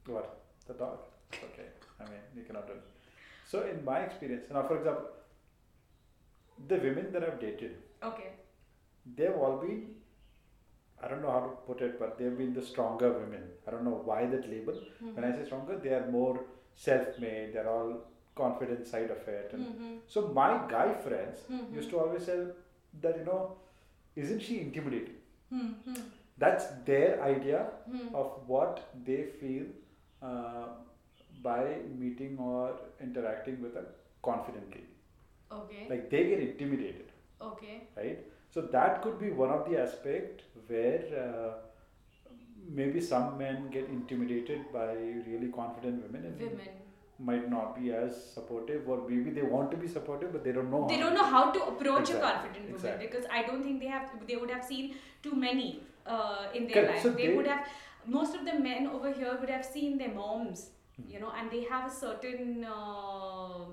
[0.06, 0.98] what the dog?
[1.50, 1.68] Okay.
[2.00, 2.74] I mean, you cannot do.
[2.74, 2.82] it.
[3.46, 5.10] So, in my experience, now, for example,
[6.68, 8.30] the women that I've dated, okay
[9.18, 9.94] they've all been
[11.02, 13.42] I don't know how to put it, but they've been the stronger women.
[13.66, 14.78] I don't know why that label.
[15.14, 16.40] When I say stronger, they are more
[16.76, 17.52] self-made.
[17.54, 17.92] They're all
[18.34, 19.52] confident side of it.
[19.58, 19.98] And Mhm.
[20.14, 21.74] so my guy friends Mhm.
[21.78, 22.38] used to always say
[23.04, 23.40] that you know,
[24.24, 25.16] isn't she intimidating?
[25.52, 26.02] Mhm.
[26.44, 27.60] That's their idea
[27.90, 28.14] Mhm.
[28.22, 29.66] of what they feel
[30.26, 30.66] uh,
[31.42, 31.62] by
[32.02, 33.84] meeting or interacting with a
[34.28, 34.92] confident lady.
[35.56, 37.10] okay Like they get intimidated.
[37.48, 38.22] okay right?
[38.54, 41.50] So that could be one of the aspect where uh,
[42.68, 44.92] maybe some men get intimidated by
[45.26, 46.68] really confident women and women
[47.18, 50.70] might not be as supportive, or maybe they want to be supportive but they don't
[50.70, 50.87] know.
[50.88, 51.00] they how.
[51.05, 53.07] don't know how to approach Exactly, a confident woman exactly.
[53.07, 56.88] because I don't think they have they would have seen too many uh, in their
[56.88, 57.02] life.
[57.02, 57.66] so they, they- would have
[58.07, 61.11] most of the men over here would have seen their moms, Hmm.
[61.12, 63.64] you know, and they have a certain uh,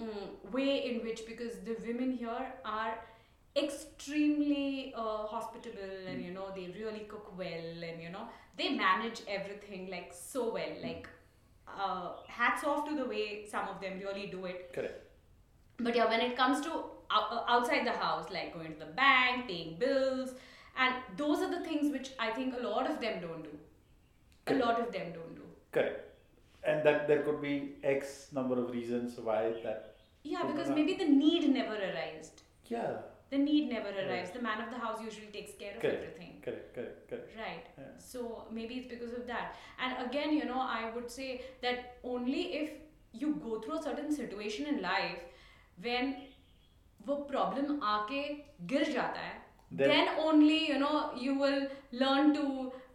[0.00, 2.94] mm, way in which because the women here are
[3.56, 6.24] extremely uh, hospitable and Hmm.
[6.26, 8.24] you know they really cook well and you know
[8.60, 10.86] they manage everything like so well Hmm.
[10.88, 11.08] like
[11.82, 14.98] uh, hats off to the way some of them really do it Correct.
[15.78, 16.72] but yeah, when it comes to
[17.10, 20.30] uh, outside the house, like going to the bank, paying bills,
[20.78, 23.56] and those are the things which I think a lot of them don't do.
[24.46, 25.42] A lot of them don't do.
[25.72, 26.08] Correct.
[26.64, 29.96] And that there could be X number of reasons why that.
[30.22, 32.42] Yeah, because maybe the need never arised.
[32.66, 32.92] Yeah.
[33.32, 34.06] The need never Right.
[34.06, 34.32] arrives.
[34.32, 36.02] The man of the house usually takes care of Correct.
[36.06, 36.32] everything.
[36.46, 36.74] Correct.
[36.74, 37.04] Correct.
[37.12, 37.36] Correct.
[37.42, 37.68] Right.
[37.82, 37.92] Yeah.
[38.08, 38.24] So
[38.58, 39.56] maybe it's because of that.
[39.78, 41.28] And again, you know, I would say
[41.62, 42.74] that only if
[43.22, 45.22] you go through a certain situation in life
[45.86, 46.12] when
[47.06, 48.20] वो problem आके
[48.72, 49.40] गिर जाता है
[49.78, 51.62] Then- then only you know you will
[52.02, 52.42] learn to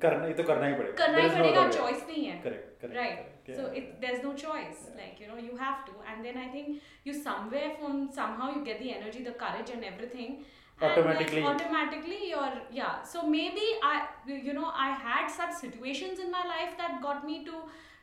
[0.02, 0.95] करना ये तो करना ही पड़ेगा.
[1.06, 2.69] करना ही पड़ेगा choice नहीं है Correct.
[2.84, 3.37] Correct.
[3.55, 4.95] So it there's no choice Yeah.
[5.01, 5.93] like you know you have to.
[6.10, 9.83] And then i think you somewhere from somehow you get the energy the courage and
[9.83, 10.31] everything.
[10.79, 11.43] And, like, Automatically.
[11.43, 13.01] automatically you're yeah.
[13.03, 17.43] So maybe i you know i had such situations in my life that got me
[17.45, 17.53] to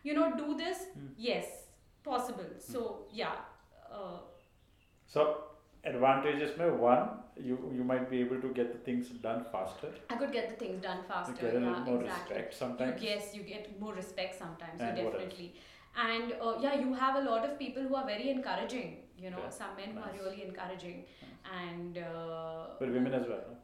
[0.03, 0.87] you know do this.
[0.95, 1.07] Hmm.
[1.17, 1.47] yes
[2.05, 2.51] possible.
[2.59, 3.37] So yeah.
[3.91, 4.19] Uh,
[5.07, 5.23] So
[5.85, 9.89] advantages may one you you might be able to get the things done faster.
[10.11, 11.33] i could get the things done faster.
[11.35, 13.03] You get a little yeah more exactly respect sometimes.
[13.03, 14.81] Yes, you get more respect sometimes.
[14.81, 15.23] And you what else?
[15.23, 15.55] definitely.
[15.97, 18.97] And uh, yeah, you have a lot of people who are very encouraging.
[19.19, 19.57] You know, Okay.
[19.59, 21.05] some men who are really encouraging,
[21.65, 23.45] and uh, But women as well.
[23.51, 23.57] no?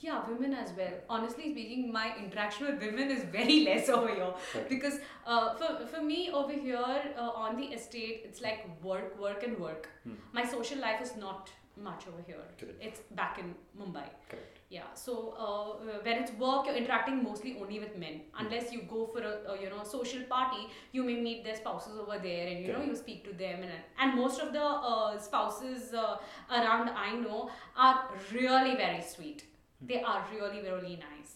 [0.00, 0.92] yeah, women as well.
[1.08, 4.66] Honestly speaking, my interaction with women is very less over here Okay.
[4.68, 9.42] because uh, for for me over here uh, on the estate, it's like work, work,
[9.42, 9.88] and work.
[10.04, 10.14] Hmm.
[10.32, 12.36] My social life is not much over here.
[12.58, 12.78] Correct.
[12.80, 14.04] It's back in Mumbai.
[14.28, 14.58] Correct.
[14.70, 18.22] Yeah, so uh, when it's work, you're interacting mostly only with men.
[18.38, 21.98] Unless you go for a, a you know social party, you may meet their spouses
[21.98, 25.18] over there, and you know you speak to them, and and most of the uh,
[25.18, 26.16] spouses uh,
[26.50, 29.44] around I know are really very sweet.
[29.82, 31.34] They are really really nice.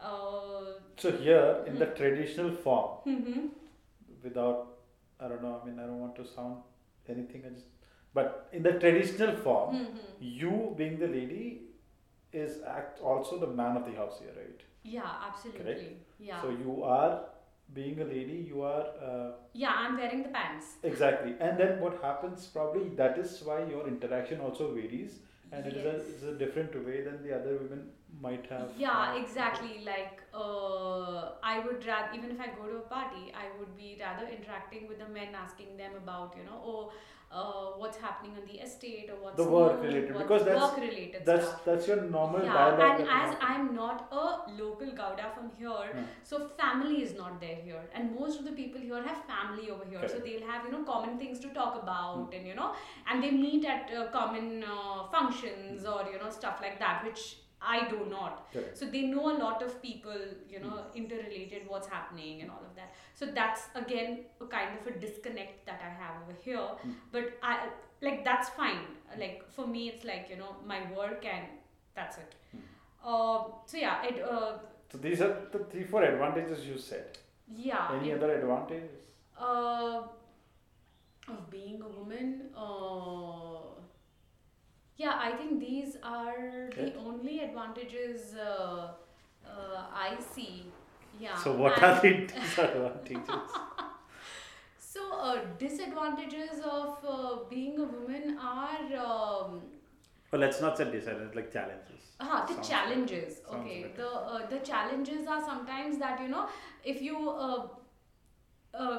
[0.00, 1.96] Uh, So here in the Hmm.
[2.00, 3.50] traditional form, mhm.
[4.22, 4.70] without
[5.20, 5.60] I don't know.
[5.62, 6.56] I mean, I don't want to sound
[7.08, 7.44] anything.
[7.46, 7.66] I just,
[8.14, 10.00] but in the traditional form, Mhm.
[10.40, 11.44] you being the lady
[12.44, 14.62] is act also the man of the house here, right?
[14.96, 15.64] Yeah, absolutely.
[15.64, 15.82] Correct?
[16.28, 16.40] Yeah.
[16.42, 17.12] So you are
[17.78, 18.38] being a lady.
[18.52, 19.28] You are uh,
[19.64, 20.66] yeah, I'm wearing the pants.
[20.82, 21.34] exactly.
[21.40, 22.46] And then what happens?
[22.56, 25.20] Probably that is why your interaction also varies,
[25.52, 28.68] and it is a, it's a different way than the other women might have.
[28.76, 29.80] Yeah, uh, exactly.
[29.84, 33.96] Like, uh, I would rather, even if I go to a party, I would be
[34.00, 36.92] rather interacting with the men, asking them about, you know, oh,
[37.32, 40.76] uh, what's happening on the estate or what's The work new, related, because that's- work
[40.78, 41.64] related That's stuff.
[41.64, 43.00] that's your normal yeah, dialogue.
[43.00, 46.04] and as I'm not a local Gowda from here, Hmm.
[46.22, 49.84] so family is not there here, and most of the people here have family over
[49.84, 52.34] here, so they'll have you know common things to talk about, Hmm.
[52.36, 52.72] and you know,
[53.08, 57.24] and they meet at uh, common uh, functions or you know stuff like that, which
[57.66, 58.52] I do not.
[58.52, 58.76] Correct.
[58.78, 60.16] So they know a lot of people,
[60.48, 62.94] you know, interrelated, what's happening, and all of that.
[63.14, 66.58] So that's again a kind of a disconnect that I have over here.
[66.82, 66.92] Hmm.
[67.12, 67.68] But I
[68.02, 68.84] like that's fine.
[69.18, 71.46] Like for me, it's like you know my work and
[71.96, 72.34] That's it.
[72.52, 72.62] Hmm.
[73.08, 73.38] Uh,
[73.72, 74.52] so yeah, it uh,
[74.92, 77.18] So these are the three, four advantages you said.
[77.66, 77.90] yeah.
[77.98, 78.90] Any it- other advantages?
[79.48, 80.02] uh,
[81.34, 83.43] of being a woman, uh,
[84.96, 88.88] yeah, I think these are the only advantages uh,
[89.46, 90.66] uh, I see.
[91.18, 91.36] Yeah.
[91.36, 93.50] So what and- are the disadvantages?
[94.78, 99.62] So, uh, disadvantages of uh, being a woman are um,
[100.30, 102.02] well, let's not say disadvantages, like challenges.
[102.20, 103.34] Ah, the Sounds challenges.
[103.40, 103.58] better.
[103.58, 106.46] Okay, the uh, the challenges are sometimes that you know
[106.84, 107.66] if you uh,
[108.72, 108.98] uh,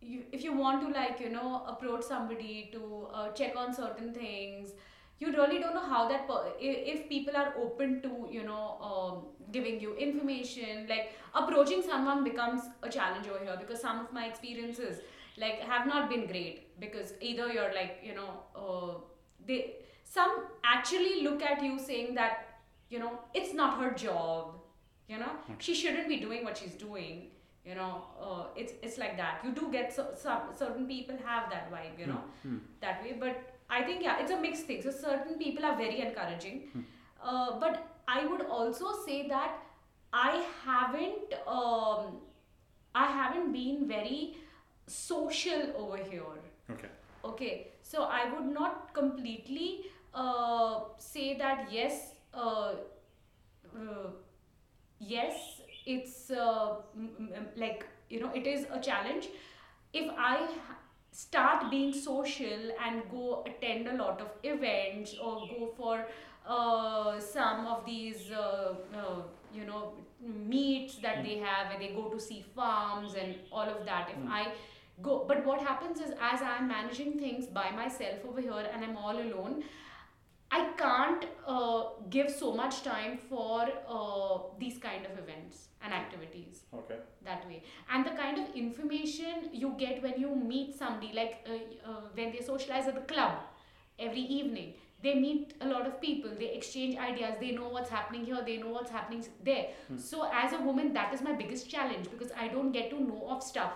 [0.00, 4.12] you, if you want to like you know approach somebody to uh, check on certain
[4.14, 4.70] things,
[5.18, 9.26] you really don't know how that per- if people are open to you know um,
[9.52, 10.86] giving you information.
[10.88, 15.00] Like approaching someone becomes a challenge over here because some of my experiences
[15.38, 18.94] like have not been great because either you're like you know uh,
[19.46, 24.56] they some actually look at you saying that you know it's not her job
[25.08, 27.28] you know she shouldn't be doing what she's doing
[27.64, 29.40] you know uh, it's it's like that.
[29.44, 32.58] You do get so, some certain people have that vibe you know Hmm.
[32.80, 33.16] that way.
[33.24, 34.82] But i think yeah it's a mixed thing.
[34.82, 36.62] So certain people are very encouraging.
[37.22, 39.58] Uh, but i would also say that
[40.20, 40.30] i
[40.64, 42.06] haven't um,
[42.94, 44.36] i haven't been very
[44.86, 46.40] social over here.
[46.70, 46.88] Okay.
[47.24, 52.72] Okay, so I would not completely uh, say that yes, uh,
[53.76, 54.10] uh,
[54.98, 55.59] yes,
[55.94, 56.76] it's uh,
[57.56, 59.28] like you know, it is a challenge.
[59.92, 60.48] If I
[61.12, 66.06] start being social and go attend a lot of events or go for
[66.46, 69.22] uh, some of these, uh, uh,
[69.54, 73.84] you know, meets that they have where they go to see farms and all of
[73.86, 74.10] that.
[74.10, 74.30] If Mm.
[74.30, 74.52] I
[75.02, 78.96] go but what happens is as i'm managing things by myself over here and i'm
[78.98, 79.62] all alone
[80.58, 81.82] i can't uh,
[82.14, 86.96] give so much time for uh, these kind of events and activities Okay.
[87.28, 91.90] that way and the kind of information you get when you meet somebody like uh,
[91.90, 93.38] uh, when they socialize at the club
[93.98, 98.24] every evening they meet a lot of people they exchange ideas they know what's happening
[98.32, 99.66] here they know what's happening there
[100.08, 103.22] so as a woman that is my biggest challenge because i don't get to know
[103.36, 103.72] of stuff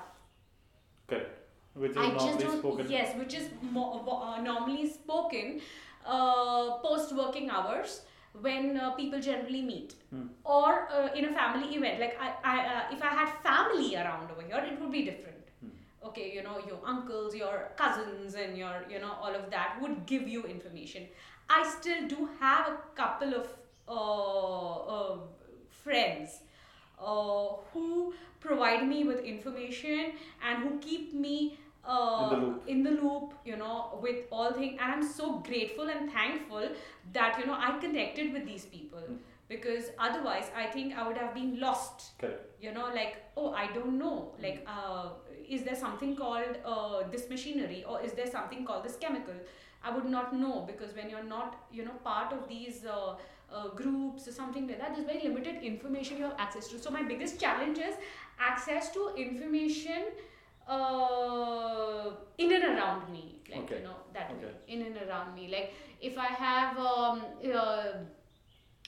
[1.06, 1.30] Correct.
[1.74, 2.90] Which is I just normally spoken.
[2.90, 5.60] Yes, which is mo- uh, normally spoken
[6.04, 8.02] uh, post working hours
[8.40, 10.26] when uh, people generally meet, Hmm.
[10.44, 12.00] or uh, in a family event.
[12.00, 15.44] Like I, I uh, if I had family around over here, it would be different.
[15.60, 16.08] Hmm.
[16.08, 20.06] Okay, you know your uncles, your cousins, and your you know all of that would
[20.06, 21.06] give you information.
[21.48, 23.48] I still do have a couple of
[23.88, 25.18] uh, uh,
[25.82, 26.40] friends
[26.98, 30.12] uh, who provide me with information
[30.46, 32.62] and who keep me uh, In the loop.
[32.68, 34.78] in the loop, you know, with all things.
[34.80, 36.68] And I'm so grateful and thankful
[37.12, 39.18] that, you know, I connected with these people Mm.
[39.48, 42.04] because otherwise I think I would have been lost.
[42.18, 42.46] Correct.
[42.66, 44.32] You know, like, oh, I don't know.
[44.42, 45.10] Like, uh,
[45.48, 49.34] is there something called uh, this machinery or is there something called this chemical?
[49.82, 53.16] I would not know because when you're not, you know, part of these uh,
[53.52, 56.78] uh, groups or something like that, there's very limited information you have access to.
[56.78, 57.94] So my biggest challenge is
[58.40, 60.04] access to information
[60.68, 63.79] uh, in and around me, like Okay.
[63.79, 65.48] you know that way, in and around me.
[65.48, 67.22] Like if I have um,
[67.55, 67.92] uh,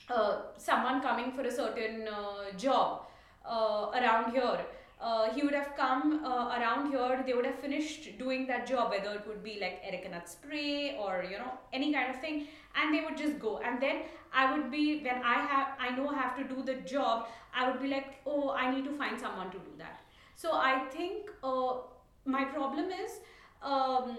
[0.09, 3.05] uh, someone coming for a certain uh, job
[3.45, 4.59] uh, around here.
[4.99, 7.23] Uh, he would have come uh, around here.
[7.25, 10.97] They would have finished doing that job, whether it would be like Areca nut spray
[10.99, 13.59] or you know any kind of thing, and they would just go.
[13.59, 14.01] And then
[14.33, 17.27] I would be when I have I know I have to do the job.
[17.53, 20.01] I would be like, oh, I need to find someone to do that.
[20.37, 21.77] So I think uh,
[22.25, 23.19] my problem is
[23.61, 24.17] um,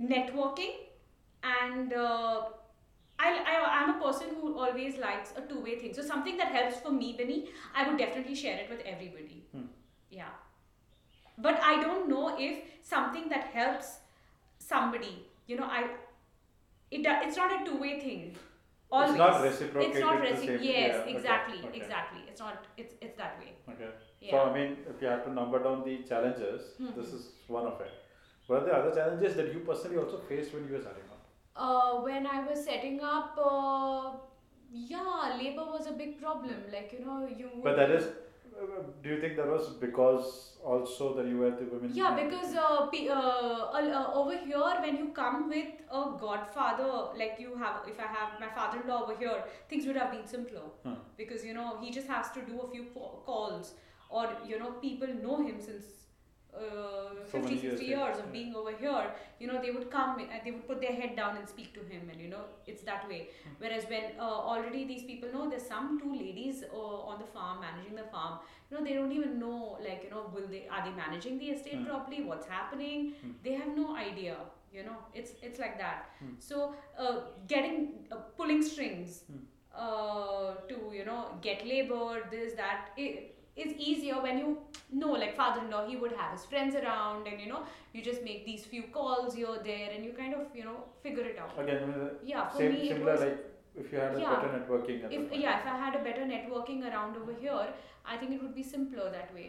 [0.00, 0.76] networking
[1.42, 1.92] and.
[1.92, 2.42] Uh,
[3.18, 5.94] I, I, I'm a person who always likes a two way thing.
[5.94, 9.46] So, something that helps for me, Benny, I would definitely share it with everybody.
[9.52, 9.62] Hmm.
[10.10, 10.28] Yeah.
[11.38, 14.00] But I don't know if something that helps
[14.58, 15.88] somebody, you know, I
[16.90, 18.36] it, it's not a two way thing.
[18.90, 19.10] Always.
[19.10, 19.96] It's not reciprocated.
[19.96, 22.20] It's not the reci- Yes, yeah, okay, exactly, okay, exactly.
[22.28, 22.64] It's not.
[22.76, 23.52] It's it's that way.
[23.72, 23.90] Okay.
[24.20, 24.30] Yeah.
[24.30, 26.94] So I mean, if you have to number down the challenges, Mhm.
[26.96, 27.92] this is one of it.
[28.46, 31.22] What are the other challenges that you personally also faced when you were setting up?
[31.56, 34.12] Uh, when I was setting up, uh,
[34.72, 36.62] yeah, labor was a big problem.
[36.72, 37.50] Like you know, you.
[37.62, 38.08] But that is,
[39.02, 41.90] do you think that was because also that you were the women?
[41.94, 46.90] Yeah, because uh, pe- uh, uh, over here, when you come with a godfather,
[47.22, 50.62] like you have, if I have my father-in-law over here, things would have been simpler
[50.84, 50.94] Huh.
[51.16, 53.74] because you know he just has to do a few calls,
[54.10, 55.84] or you know people know him since
[56.56, 58.32] uh, 50, many years, 60 years of Yeah.
[58.32, 59.06] being over here.
[59.40, 61.80] You know they would come and they would put their head down and speak to
[61.92, 63.28] him, and you know it's that way.
[63.58, 67.60] Whereas when uh, already these people know there's some two ladies uh, on the farm
[67.60, 68.38] managing the farm,
[68.70, 71.50] you know they don't even know like you know will they are they managing the
[71.56, 71.84] estate Hmm.
[71.92, 72.22] properly?
[72.32, 73.12] What's happening?
[73.44, 74.36] They have no idea.
[74.72, 76.10] You know, it's it's like that.
[76.20, 76.32] Hmm.
[76.38, 77.16] So uh,
[77.48, 79.44] getting uh, pulling strings Hmm.
[79.74, 82.92] uh, to you know get labor, this that.
[82.96, 84.58] It, it's easier when you
[84.92, 88.44] know, like father-in-law, he would have his friends around, and you know, you just make
[88.44, 91.58] these few calls here, there, and you kind of you know figure it out.
[91.58, 93.44] Again, Yeah, for same me, similar was- like
[93.84, 94.34] if you had a Yeah.
[94.36, 95.00] better networking.
[95.16, 97.66] If yeah if i had a better networking around over here
[98.12, 99.48] i think it would be simpler that way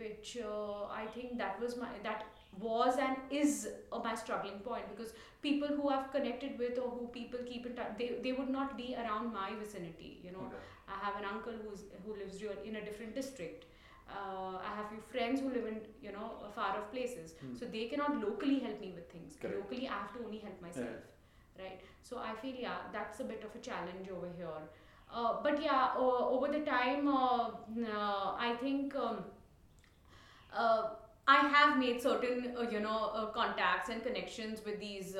[0.00, 2.26] which uh, i think that was my that
[2.66, 3.54] was and is
[3.92, 5.14] uh, my struggling point because
[5.46, 8.76] people who i've connected with or who people keep in touch they, they would not
[8.82, 10.62] be around my vicinity you know Okay.
[10.94, 13.66] I have an uncle who's who lives in a different district
[14.14, 17.54] uh, I have few friends who live in you know far off places, Hmm.
[17.58, 19.36] so they cannot locally help me with things.
[19.40, 19.60] Correct.
[19.60, 21.06] Locally, I have to only help myself,
[21.58, 21.80] right?
[22.08, 24.60] So I feel yeah, that's a bit of a challenge over here.
[25.10, 27.50] Uh, but yeah, uh, over the time, uh,
[27.94, 29.24] uh, I think um,
[30.52, 30.90] uh,
[31.26, 35.16] I have made certain uh, you know uh, contacts and connections with these.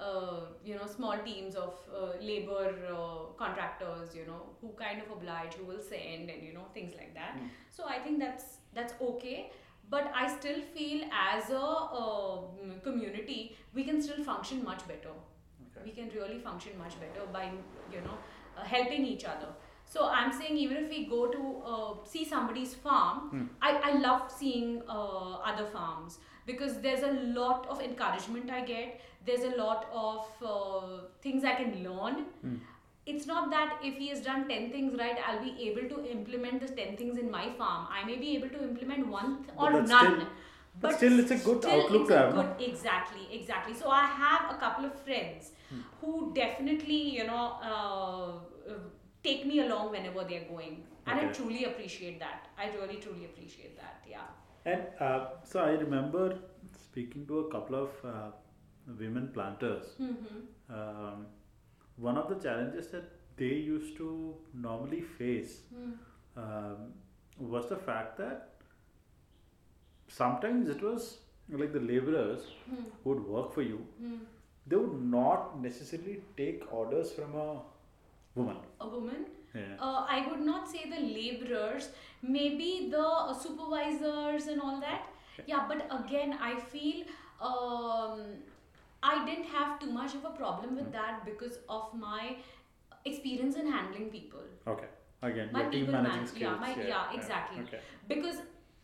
[0.00, 5.10] Uh, you know, small teams of uh, labor uh, contractors, you know, who kind of
[5.16, 7.36] oblige, who will send, and you know, things like that.
[7.36, 7.48] Mm.
[7.70, 8.44] So I think that's
[8.74, 9.50] that's okay.
[9.90, 15.12] But I still feel as a mm, community, we can still function much better.
[15.84, 17.44] We can really function much better by
[17.92, 18.16] you know
[18.56, 19.48] uh, helping each other.
[19.84, 23.44] So I'm saying even if we go to uh, see somebody's farm, Hmm.
[23.60, 29.00] I, I love seeing uh, other farms because there's a lot of encouragement I get.
[29.26, 32.24] There's a lot of uh, things I can learn.
[32.42, 32.56] Hmm.
[33.06, 36.60] It's not that if he has done 10 things right, I'll be able to implement
[36.60, 37.86] the 10 things in my farm.
[37.90, 40.14] I may be able to implement one th- or that's none.
[40.16, 40.28] still-
[40.80, 43.74] but still it's a good outlook to have, good- exactly, exactly.
[43.74, 45.80] So I have a couple of friends Hmm.
[46.00, 48.32] who definitely, you know, uh,
[49.22, 50.84] take me along whenever they're going.
[51.06, 52.48] And I truly appreciate that.
[52.56, 54.02] I really, truly appreciate that.
[54.08, 54.28] Yeah.
[54.64, 56.38] And uh, so I remember
[56.82, 58.30] speaking to a couple of uh,
[58.98, 59.84] women planters.
[60.00, 60.74] Mm-hmm.
[60.74, 61.26] Um,
[61.96, 63.04] one of the challenges that
[63.36, 65.92] they used to normally face Hmm.
[66.36, 66.92] um,
[67.38, 68.48] was the fact that
[70.08, 74.16] sometimes it was like the laborers who would work for you, Hmm.
[74.66, 77.48] they would not necessarily take orders from a
[78.34, 78.56] woman.
[78.80, 79.24] A woman.
[79.54, 79.62] Yeah.
[79.80, 81.88] Uh, I would not say the laborers,
[82.22, 85.06] maybe the uh, supervisors and all that.
[85.46, 87.04] Yeah, but again, I feel
[87.40, 88.20] um,
[89.02, 92.36] I didn't have too much of a problem with that because of my
[93.04, 94.42] experience in handling people.
[94.66, 94.86] Okay.
[95.22, 96.42] Again, My team people managing man- skills.
[96.42, 97.62] yeah, my- yeah, exactly.
[97.62, 97.80] Okay.
[98.08, 98.36] Because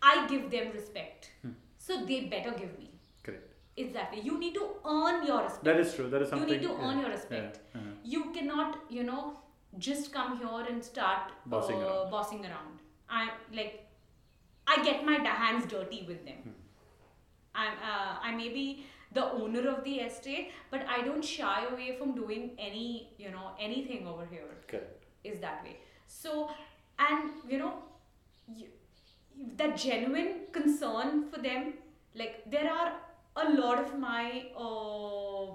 [0.03, 1.31] I give them respect.
[1.43, 1.53] Hmm.
[1.79, 2.91] So they better give me.
[3.23, 3.53] Correct.
[3.77, 4.21] Exactly.
[4.21, 5.65] You need to earn your respect.
[5.65, 6.09] That is true.
[6.11, 6.49] That is something.
[6.49, 7.61] You need to yeah, earn your respect.
[7.75, 7.81] Yeah.
[7.81, 7.91] uh-huh.
[8.05, 9.39] you cannot you know
[9.79, 12.11] just come here and start Bossing uh, around.
[12.11, 13.75] bossing around i like
[14.67, 16.55] i get my hands dirty with them Hmm.
[17.65, 18.65] i'm uh, i may be
[19.19, 22.87] the owner of the estate but i don't shy away from doing any
[23.25, 25.05] you know anything over here Correct.
[25.25, 26.51] is that way so
[26.99, 27.73] and you know
[28.57, 28.67] you,
[29.63, 31.75] that genuine concern for them
[32.15, 32.93] like there are
[33.45, 35.55] a lot of my uh,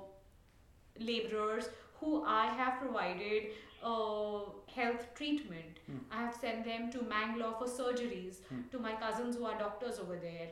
[0.99, 3.47] laborers who I have provided
[3.83, 4.41] uh,
[4.75, 5.79] health treatment.
[5.85, 5.97] Hmm.
[6.11, 8.61] I have sent them to Mangalore for surgeries, Hmm.
[8.71, 10.49] to my cousins who are doctors over there.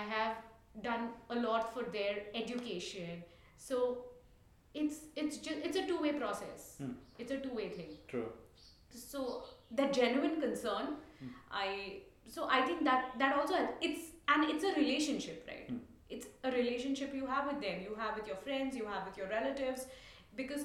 [0.00, 0.36] I have
[0.82, 3.22] done a lot for their education.
[3.56, 3.78] So
[4.74, 6.74] it's it's just it's a two way process.
[6.78, 6.92] Hmm.
[7.18, 8.28] It's a two way thing True.
[8.90, 9.44] so
[9.80, 11.28] that genuine concern Hmm.
[11.58, 11.68] i
[12.34, 15.78] so i think that that also it's and it's a relationship right Hmm.
[16.16, 19.16] it's a relationship you have with them you have with your friends you have with
[19.22, 19.86] your relatives
[20.40, 20.64] because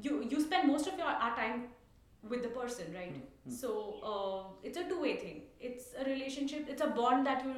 [0.00, 1.64] you you spend most of your our time
[2.32, 3.16] with the person right
[3.46, 3.52] Hmm.
[3.56, 3.68] so
[4.12, 4.38] uh,
[4.68, 7.54] it's a two-way thing it's a relationship it's a bond that you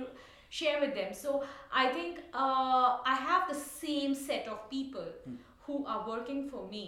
[0.57, 1.33] share with them so
[1.83, 5.37] i think uh, i have the same set of people Hmm.
[5.67, 6.85] who are working for me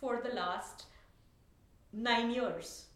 [0.00, 0.86] for the last
[1.92, 2.86] nine years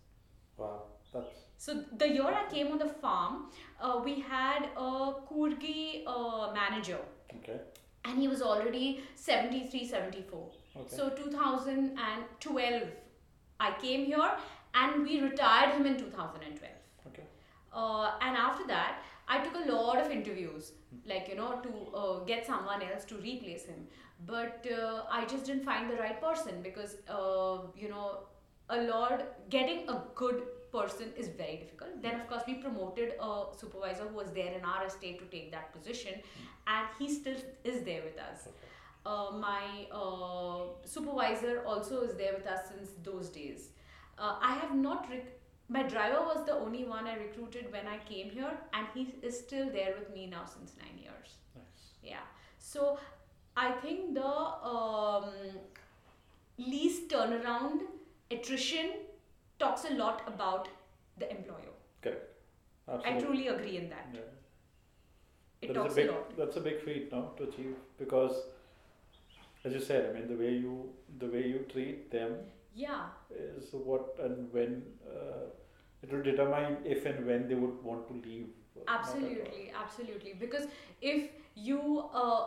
[0.56, 0.82] Wow.
[1.12, 3.46] That's so the year i came on the farm
[3.80, 4.90] uh, we had a
[5.28, 6.98] Coorgi uh, manager
[7.36, 7.58] okay.
[8.04, 10.96] and he was already 73 74 Okay.
[10.96, 12.82] so 2012
[13.60, 14.30] i came here
[14.74, 16.72] and we retired him in 2012
[17.08, 17.24] okay.
[17.74, 20.72] uh, and after that i took a lot of interviews
[21.06, 23.86] like you know to uh, get someone else to replace him
[24.26, 28.20] but uh, i just didn't find the right person because uh, you know
[28.70, 30.42] a lot getting a good
[30.72, 34.64] person is very difficult then of course we promoted a supervisor who was there in
[34.64, 36.14] our estate to take that position
[36.66, 38.71] and he still is there with us Okay.
[39.04, 43.70] Uh, my uh, supervisor also is there with us since those days.
[44.18, 45.08] Uh, I have not.
[45.10, 45.38] Rec-
[45.68, 49.38] my driver was the only one I recruited when I came here, and he is
[49.38, 51.36] still there with me now since nine years.
[51.56, 51.64] Nice.
[52.02, 52.26] Yeah.
[52.58, 52.98] So
[53.56, 55.30] I think the um,
[56.58, 57.80] least turnaround
[58.30, 58.90] attrition
[59.58, 60.68] talks a lot about
[61.18, 61.74] the employer.
[62.02, 62.28] Correct.
[62.88, 63.18] Absolutely.
[63.18, 64.08] I truly agree in that.
[64.12, 64.20] Yeah.
[65.60, 66.36] It That talks a big, a lot.
[66.36, 68.32] That's a big feat now to achieve because,
[69.64, 72.36] as you said, I mean the way you the way you treat them
[72.74, 73.06] Yeah.
[73.30, 75.44] is what and when uh,
[76.02, 78.48] it will determine if and when they would want to leave.
[78.74, 79.14] or not at all.
[79.14, 80.32] Absolutely, absolutely.
[80.42, 80.66] Because
[81.00, 81.80] if you
[82.22, 82.46] uh,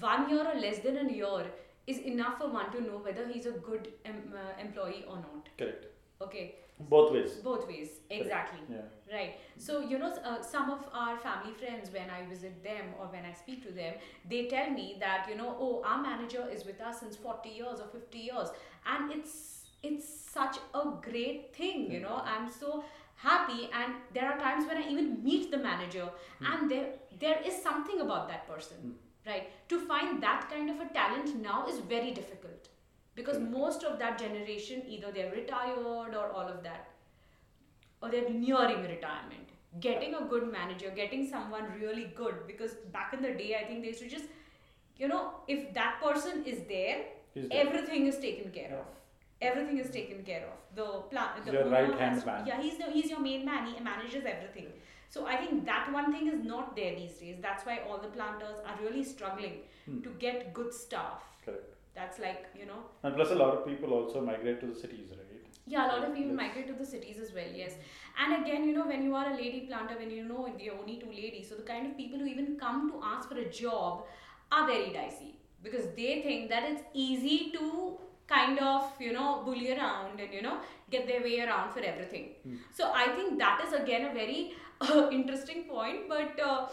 [0.00, 1.46] one year or less than a year
[1.86, 5.50] is enough for one to know whether he's a good em- uh, employee or not.
[5.58, 5.86] Correct.
[6.22, 6.46] Okay,
[6.78, 7.30] Both ways.
[7.42, 7.88] both ways.
[8.10, 8.60] Exactly.
[8.70, 8.82] Yeah.
[9.10, 9.38] Right.
[9.56, 13.24] So, you know, uh, some of our family friends, when I visit them or when
[13.24, 13.94] I speak to them,
[14.28, 17.80] they tell me that, you know, oh, our manager is with us since 40 years
[17.80, 18.48] or 50 years.
[18.86, 22.18] And it's it's such a great thing, you know.
[22.20, 22.44] Mm-hmm.
[22.44, 22.84] I'm so
[23.16, 26.08] happy and there are times when I even meet the manager
[26.42, 26.54] mm.
[26.54, 28.76] and there there is something about that person.
[28.86, 28.92] Mm.
[29.26, 29.68] Right.
[29.70, 32.68] To find that kind of a talent now is very difficult.
[33.16, 35.78] Because most of that generation either they're retired
[36.14, 36.88] or all of that
[38.02, 39.48] or they're nearing retirement.
[39.80, 43.82] Getting a good manager, getting someone really good, because back in the day, I think
[43.82, 44.26] they used to just,
[44.98, 47.04] you know, if that person is there,
[47.34, 47.46] there.
[47.50, 48.80] everything is taken care Yeah.
[48.80, 48.86] of.
[49.42, 50.58] Everything is taken care of.
[50.76, 52.46] The plan, the Your right-hand man.
[52.46, 53.66] Yeah, he's the, he's your main man.
[53.66, 54.68] He manages everything.
[55.10, 57.36] So I think that one thing is not there these days.
[57.42, 60.00] That's why all the planters are really struggling Hmm.
[60.06, 61.22] to get good staff.
[61.44, 61.75] Correct.
[61.96, 65.10] That's like you know And plus, a lot of people also migrate to the cities,
[65.10, 65.26] right?
[65.68, 66.40] Yeah, a lot of people Yes.
[66.40, 67.72] migrate to the cities as well, yes.
[68.24, 70.96] And again, you know, when you are a lady planter, when you know you're only
[70.98, 74.04] two ladies, so the kind of people who even come to ask for a job
[74.52, 75.32] are very dicey
[75.62, 80.42] because they think that it's easy to kind of, you know, bully around and, you
[80.42, 80.58] know,
[80.90, 82.30] get their way around for everything.
[82.44, 82.56] Hmm.
[82.72, 86.68] So I think that is again a very uh, interesting point, but uh,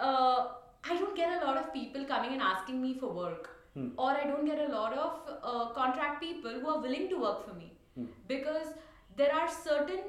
[0.00, 0.48] uh,
[0.84, 3.50] I don't get a lot of people coming and asking me for work.
[3.74, 3.88] Hmm.
[3.96, 5.12] Or I don't get a lot of
[5.42, 8.04] uh, contract people who are willing to work for me Hmm.
[8.28, 8.68] because
[9.16, 10.00] there are certain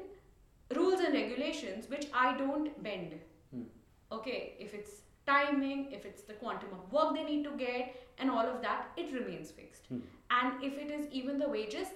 [0.76, 3.16] rules and regulations which I don't bend.
[3.54, 3.64] Hmm.
[4.12, 4.92] Okay, if it's
[5.26, 8.92] timing, if it's the quantum of work they need to get, and all of that,
[8.98, 9.88] it remains fixed.
[9.88, 10.00] Hmm.
[10.30, 11.88] And if it is even the wages,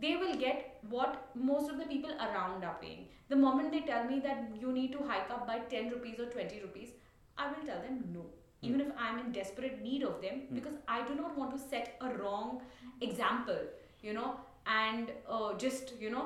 [0.00, 3.06] they will get what most of the people around are paying.
[3.28, 6.26] The moment they tell me that you need to hike up by 10 rupees or
[6.26, 6.90] 20 rupees,
[7.38, 8.26] I will tell them no.
[8.68, 10.54] Even if I'm in desperate need of them, Hmm.
[10.58, 12.62] because I do not want to set a wrong
[13.08, 13.58] example,
[14.02, 14.28] you know,
[14.66, 16.24] and uh, just, you know,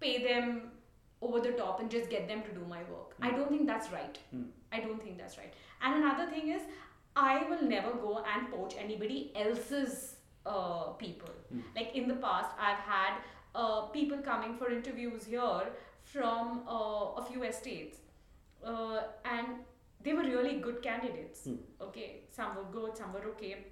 [0.00, 0.70] pay them
[1.22, 3.16] over the top and just get them to do my work.
[3.20, 3.36] I Hmm.
[3.36, 4.18] don't think that's right.
[4.30, 4.44] Hmm.
[4.72, 5.52] I don't think that's right.
[5.82, 6.62] And another thing is,
[7.16, 10.16] I will never go and poach anybody else's
[10.46, 11.34] uh, people.
[11.50, 11.60] Hmm.
[11.76, 13.18] Like in the past, I've had
[13.54, 15.66] uh, people coming for interviews here
[16.04, 17.98] from uh, a few estates,
[18.64, 19.46] uh, and
[20.02, 21.44] they were really good candidates.
[21.44, 21.56] Hmm.
[21.80, 23.66] Okay, some were good, some were okay.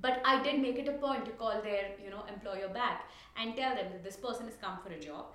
[0.00, 3.56] But I did make it a point to call their, you know, employer back and
[3.56, 5.26] tell them that this person has come for a job.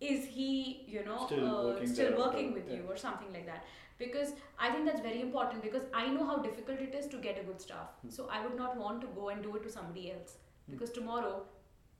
[0.00, 3.44] Is he, you know, Still uh, working still working or- with you or something like
[3.46, 3.64] that?
[3.98, 7.38] Because I think that's very important because I know how difficult it is to get
[7.38, 7.90] a good staff.
[8.02, 8.08] Hmm.
[8.08, 10.72] So I would not want to go and do it to somebody else Hmm.
[10.76, 11.34] because tomorrow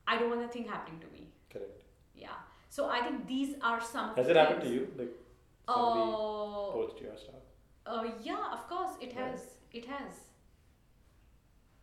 [0.07, 1.27] I don't want that thing happening to me.
[1.53, 1.83] Correct.
[2.15, 2.39] Yeah.
[2.71, 4.89] So I think these are some Has it happened to you?
[5.03, 5.13] Like
[5.67, 7.40] somebody Uh, poached your stuff?
[7.87, 9.41] Uh, yeah, of course, it has.
[9.73, 10.13] It has.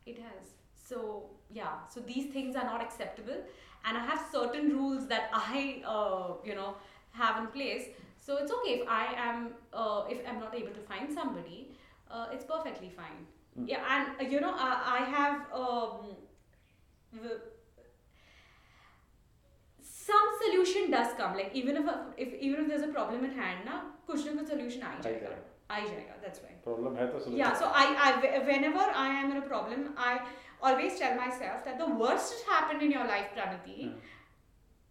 [0.05, 0.53] It has.
[0.75, 3.37] So, yeah, so these things are not acceptable.
[3.85, 6.75] And I have certain rules that I, uh, you know,
[7.11, 7.85] have in place.
[8.17, 11.71] So it's okay if I am, uh, if I'm not able to find somebody,
[12.11, 13.25] uh, it's perfectly fine.
[13.59, 13.69] Mm.
[13.69, 16.15] Yeah, and uh, you know, I, I have um,
[19.81, 21.35] some solution does come.
[21.35, 21.85] Like even if,
[22.17, 25.33] if even if there's a problem at hand, na, kuch na solution aayega.
[25.70, 25.86] आ ही जाएगा.
[25.86, 25.86] जाएगा.
[25.86, 26.22] आ ही जाएगा.
[26.22, 26.62] That's right.
[26.64, 27.38] Problem है तो solution.
[27.38, 30.20] Yeah, so I, I, whenever I am in a problem, I
[30.62, 33.78] always tell myself that the worst has happened in your life, Pranati.
[33.84, 34.00] हाँ,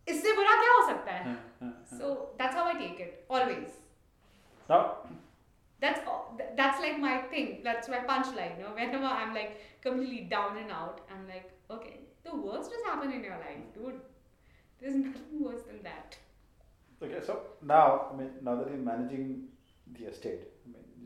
[0.07, 1.23] इससे बुरा क्या हो सकता है?
[1.25, 1.97] हाँ, हाँ, हाँ.
[1.99, 3.69] So that's how I take it, always.
[4.69, 4.83] Now,
[5.83, 7.63] That's all- th- that's like my thing.
[7.67, 8.51] That's my punchline.
[8.57, 9.53] You know, whenever I'm like
[9.85, 13.95] completely down and out, I'm like, okay, the worst has happened in your life, dude.
[14.79, 16.17] There's nothing worse than that.
[17.03, 17.33] okay, so
[17.63, 19.47] now, I mean, now that you're managing
[19.93, 20.54] the estate, I mean, you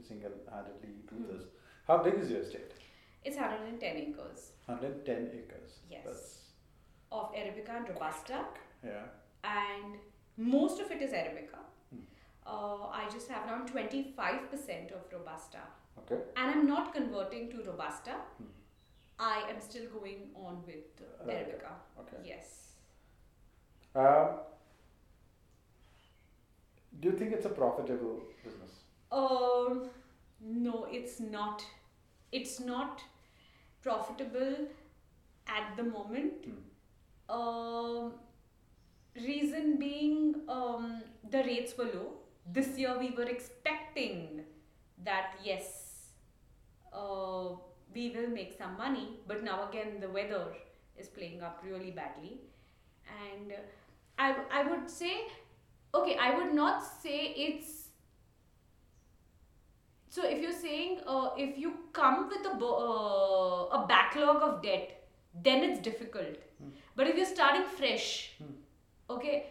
[0.09, 1.27] single-handedly do Hmm.
[1.33, 1.45] this.
[1.87, 2.73] How big is your estate?
[3.25, 5.79] It's 110 acres 110 acres.
[5.91, 6.05] Yes.
[6.07, 6.37] That's,
[7.13, 8.45] of Arabica and Robusta.
[8.85, 9.07] yeah.
[9.45, 9.97] and
[10.37, 11.61] most of it is Arabica.
[11.91, 12.01] Hmm.
[12.47, 15.61] Uh, I just have around 25% of Robusta.
[15.99, 16.19] Okay.
[16.37, 18.17] And I'm not converting to Robusta.
[18.39, 18.45] Hmm.
[19.19, 21.35] I am still going on with uh, Arabica.
[21.35, 21.73] Arabica.
[22.01, 22.17] Okay.
[22.25, 22.75] Yes.
[23.95, 24.29] Um,
[27.01, 28.80] do you think it's a profitable business?
[29.13, 29.91] Um,
[30.41, 31.65] no, it's not.
[32.33, 33.03] It's not
[33.83, 34.69] profitable
[35.47, 36.45] at the moment.
[36.45, 37.37] Hmm.
[37.37, 38.13] Um,
[39.17, 42.13] reason being, um, the rates were low.
[42.47, 44.43] This year we were expecting
[45.05, 46.11] that yes,
[46.93, 47.51] uh,
[47.95, 50.47] we will make some money, but now again the weather
[50.99, 52.41] is playing up really badly,
[53.25, 53.57] and uh,
[54.19, 55.27] I I would say,
[55.95, 57.80] okay, I would not say it's
[60.11, 64.97] so if you're saying uh, if you come with a uh, a backlog of debt,
[65.49, 66.37] then it's difficult.
[66.97, 68.33] But if you're starting fresh,
[69.09, 69.47] okay,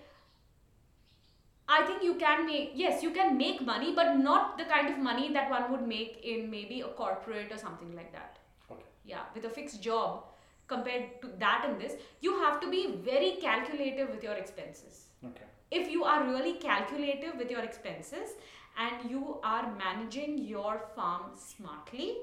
[1.68, 4.98] I think you can make yes, you can make money, but not the kind of
[5.00, 8.40] money that one would make in maybe a corporate or something like that.
[8.72, 8.86] Okay.
[9.06, 10.26] Yeah, with a fixed job
[10.68, 15.46] compared to that and this, you have to be very calculative with your expenses Okay.
[15.72, 18.36] if you are really calculative with your expenses
[18.80, 22.18] and you are managing your farm smartly,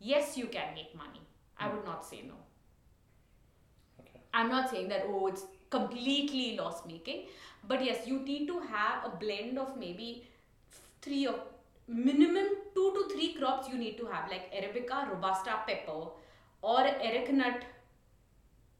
[0.00, 1.20] yes, you can make money.
[1.58, 2.34] I would not say no.
[4.00, 4.20] Okay.
[4.32, 7.26] I'm not saying that, oh, it's completely loss making,
[7.66, 10.26] but yes, you need to have a blend of maybe
[11.02, 11.40] three or
[11.86, 16.08] minimum two to three crops you need to have, like Arabica, Robusta, pepper,
[16.62, 17.64] or Areca nut,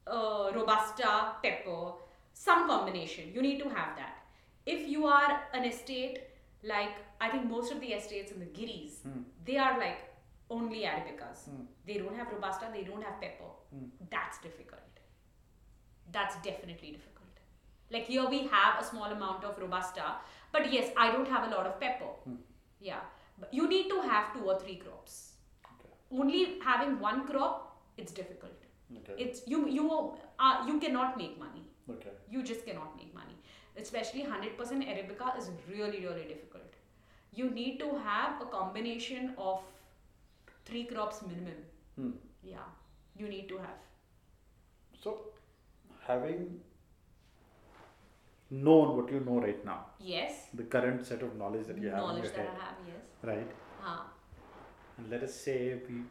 [0.06, 1.92] uh, Robusta, pepper,
[2.32, 3.32] some combination.
[3.34, 4.22] You need to have that.
[4.64, 6.20] If you are an estate
[6.62, 9.22] like I think most of the estates in the Giris, Hmm.
[9.44, 10.00] they are like
[10.50, 11.44] only Arabicas.
[11.48, 11.64] Hmm.
[11.86, 13.50] They don't have Robusta, they don't have pepper.
[14.10, 14.80] That's difficult.
[16.12, 17.14] That's definitely difficult.
[17.90, 20.16] Like here we have a small amount of Robusta,
[20.52, 22.12] but yes, I don't have a lot of pepper.
[22.80, 23.00] Yeah,
[23.38, 25.32] but you need to have two or three crops.
[25.74, 25.92] Okay.
[26.10, 28.52] Only having one crop, it's difficult.
[28.98, 29.14] Okay.
[29.24, 29.86] It's you you
[30.38, 31.64] uh, you cannot make money.
[31.96, 32.12] okay.
[32.30, 33.36] You just cannot make money.
[33.76, 36.77] Especially 100% Arabica is really really difficult.
[37.38, 39.60] You need to have a combination of
[40.64, 41.58] three crops minimum.
[41.96, 42.10] Hmm.
[42.52, 42.70] Yeah,
[43.16, 43.84] you need to have.
[45.02, 45.14] So,
[46.06, 46.60] having
[48.50, 50.48] known what you know right now, Yes.
[50.54, 53.02] the current set of knowledge that you have knowledge that head, I have, yes.
[53.30, 53.50] right?
[53.80, 54.04] Huh.
[54.96, 55.58] And let us say
[55.88, 56.02] we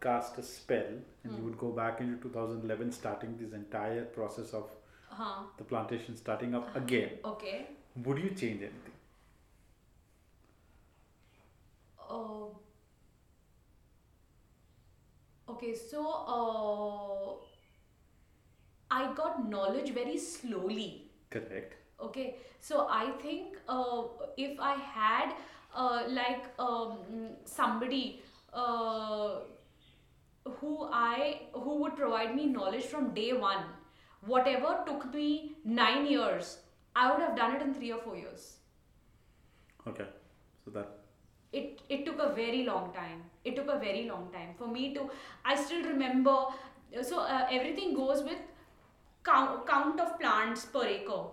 [0.00, 0.92] cast a spell
[1.24, 1.44] and you Hmm.
[1.46, 4.70] would go back into 2011, starting this entire process of
[5.08, 5.42] Huh.
[5.56, 7.18] the plantation starting up again.
[7.32, 7.56] Okay.
[8.04, 8.92] Would you change anything?
[12.08, 12.46] Uh,
[15.48, 16.06] okay, so
[16.36, 17.34] uh,
[18.90, 21.10] I got knowledge very slowly.
[21.30, 21.74] Correct.
[22.00, 24.02] Okay, so I think uh,
[24.36, 25.34] if I had
[25.74, 26.96] uh, like um,
[27.44, 29.40] somebody uh,
[30.60, 33.64] who I who would provide me knowledge from day one,
[34.24, 36.58] whatever took me nine years,
[36.96, 38.56] I would have done it in three or four years.
[39.86, 40.06] Okay.
[40.64, 40.97] So that
[41.52, 44.92] it it took a very long time it took a very long time for me
[44.94, 45.08] to
[45.44, 46.36] i still remember
[47.02, 48.38] so uh, everything goes with
[49.24, 51.24] count, count of plants per acre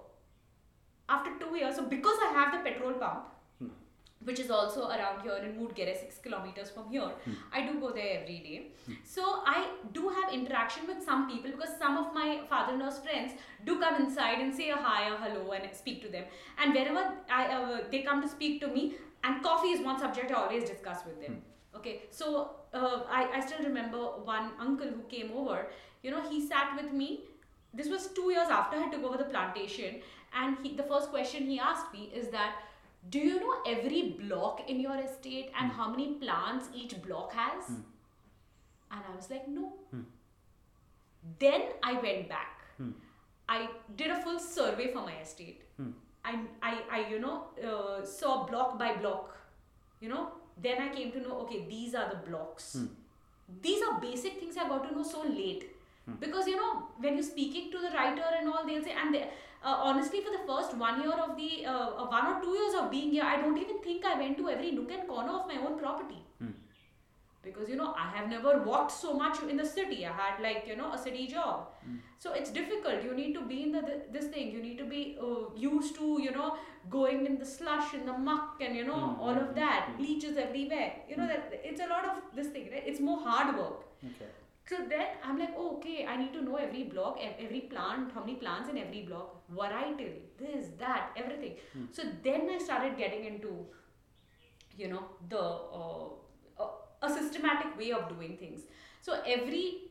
[1.09, 3.35] after 2 years so because i have the petrol pump
[4.25, 7.11] which is also around here in Mudigere, 6 kilometers from here.
[7.53, 8.71] I do go there every day.
[9.03, 13.33] So I do have interaction with some people because some of my father-in-law's friends
[13.65, 16.25] do come inside and say a hi or hello and speak to them.
[16.57, 18.95] And wherever I, uh, they come to speak to me,
[19.25, 21.35] and coffee is one subject I always discuss with them.
[21.35, 21.77] Hmm.
[21.77, 25.67] Okay, so uh, I, I still remember one uncle who came over,
[26.03, 27.25] you know, he sat with me.
[27.73, 29.95] This was two years after I took over the plantation,
[30.33, 32.55] and he, the first question he asked me is that,
[33.09, 35.77] do you know every block in your estate and hmm.
[35.77, 37.65] how many plants each block has?
[37.65, 37.81] Hmm.
[38.91, 39.73] And I was like, no.
[41.39, 42.61] Then I went back.
[43.49, 45.63] I did a full survey for my estate.
[46.25, 49.37] I, I, I, you know, uh, saw block by block.
[50.01, 52.77] You know, then I came to know, okay, these are the blocks.
[53.61, 55.71] These are basic things I got to know so late.
[56.19, 59.23] Because, you know, when you're speaking to the writer and all, they'll say, and they,
[59.63, 62.75] uh, honestly, for the first one year of the, uh, uh, one or two years
[62.75, 65.47] of being here, I don't even think I went to every nook and corner of
[65.47, 66.24] my own property
[67.45, 70.05] because you know i have never walked so much in the city.
[70.05, 71.67] I had like you know a city job.
[71.83, 71.97] Hmm.
[72.19, 73.03] So it's difficult.
[73.03, 73.83] You need to be in the
[74.15, 74.51] this thing.
[74.51, 76.47] You need to be uh, used to you know
[76.95, 79.21] going in the slush in the muck and you know hmm.
[79.21, 79.59] all of hmm.
[79.59, 79.93] that.
[79.97, 80.89] Bleaches everywhere.
[81.09, 82.83] You know that it's a lot of this thing right?
[82.93, 83.85] It's more hard work.
[84.09, 84.33] Okay.
[84.69, 86.05] so then i'm like oh, okay.
[86.11, 89.33] I need to know every block every plant how many plants in every block.
[89.59, 91.57] Varietal this that everything.
[91.97, 93.51] So then i started getting into
[94.77, 96.07] you know the uh,
[97.05, 98.61] a, systematic way of doing things
[99.01, 99.85] so every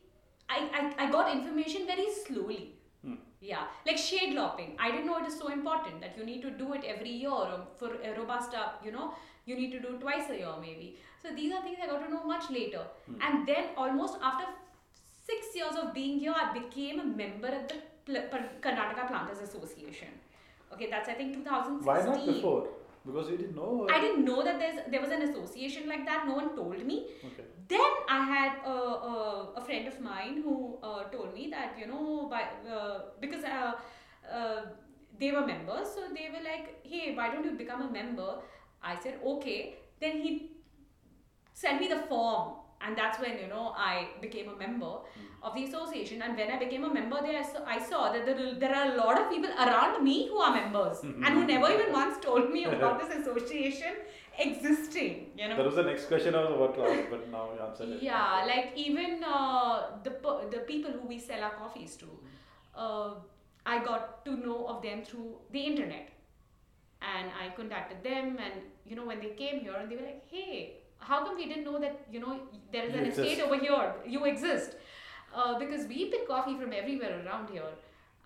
[0.49, 2.73] I, I, I got information very slowly.
[3.03, 3.15] Hmm.
[3.41, 4.75] Yeah, like shade lopping.
[4.79, 7.29] I didn't know it is so important that you need to do it every year
[7.29, 8.57] or for a robusta.
[8.57, 9.13] Uh, you know,
[9.45, 10.97] you need to do it twice a year maybe.
[11.21, 12.83] So these are things I got to know much later.
[13.07, 13.21] Hmm.
[13.21, 14.45] And then almost after
[15.25, 20.09] six years of being here, I became a member of the Pl- Karnataka Planters Association.
[20.73, 21.85] Okay, that's I think 2016.
[21.85, 22.67] Why not before?
[23.05, 23.87] Because you didn't know.
[23.91, 26.25] I didn't know that there's there was an association like that.
[26.27, 27.07] No one told me.
[27.23, 27.43] Okay.
[27.67, 31.87] Then I had a, a, a friend of mine who uh, told me that you
[31.87, 33.73] know by uh, because uh,
[34.31, 34.61] uh,
[35.19, 38.39] they were members, so they were like, hey, why don't you become a member?
[38.81, 39.75] I said okay.
[40.01, 40.51] Then he
[41.53, 44.97] sent me the form, and that's when you know I became a member
[45.45, 46.21] of the association.
[46.23, 48.93] And when I became a member, there I saw, I saw that there, there are
[48.93, 52.51] a lot of people around me who are members and who never even once told
[52.51, 53.93] me about this association
[54.39, 55.27] existing.
[55.37, 55.57] You know.
[55.57, 58.03] That was the next question I was about to ask, but now you answered it.
[58.03, 60.13] Yeah, like even uh, the
[60.55, 62.07] the people who we sell our coffees to,
[62.75, 63.13] uh,
[63.65, 66.09] I got to know of them through the internet,
[67.01, 70.25] and I contacted them, and you know when they came here, and they were like,
[70.35, 70.57] "Hey,
[70.97, 72.39] how come we didn't know that you know
[72.71, 73.93] there is You an estate exist." over here?
[74.17, 74.77] You exist."
[75.35, 77.71] Uh, because we pick coffee from everywhere around here.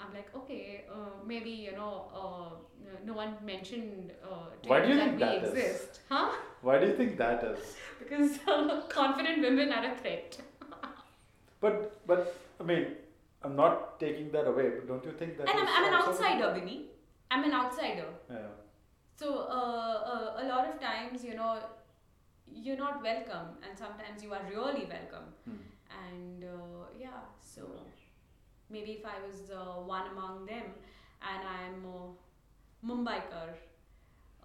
[0.02, 2.50] I'm like, okay, uh, maybe you know, uh,
[3.06, 5.50] no one mentioned uh, Why do you that think we that is?
[5.50, 6.32] exist, huh?
[6.62, 7.60] Why do you think that is?
[8.00, 10.38] Because uh, confident women are a threat.
[11.62, 12.86] But but I mean,
[13.44, 14.70] I'm not taking that away.
[14.76, 15.50] But don't you think that?
[15.50, 16.78] and I'm, I'm an outsider, Vinny.
[17.32, 18.08] I'm an outsider.
[18.30, 18.48] Yeah.
[19.18, 21.60] So uh, uh, a lot of times, you know,
[22.54, 25.28] you're not welcome, and sometimes you are really welcome.
[25.46, 25.60] Hmm.
[26.06, 26.46] And
[27.60, 27.66] so
[28.70, 30.68] maybe if I was uh, one among them,
[31.22, 32.08] and I'm uh,
[32.88, 33.50] Mumbaikar,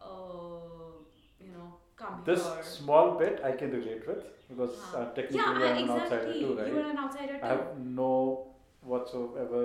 [0.00, 0.94] uh,
[1.40, 2.62] you know, come This here.
[2.62, 4.98] small bit I can relate with because Huh.
[4.98, 6.72] uh, technically yeah, I'm I- an outsider too, right?
[6.72, 7.44] You are an outsider too.
[7.44, 8.10] I have no
[8.82, 9.62] whatsoever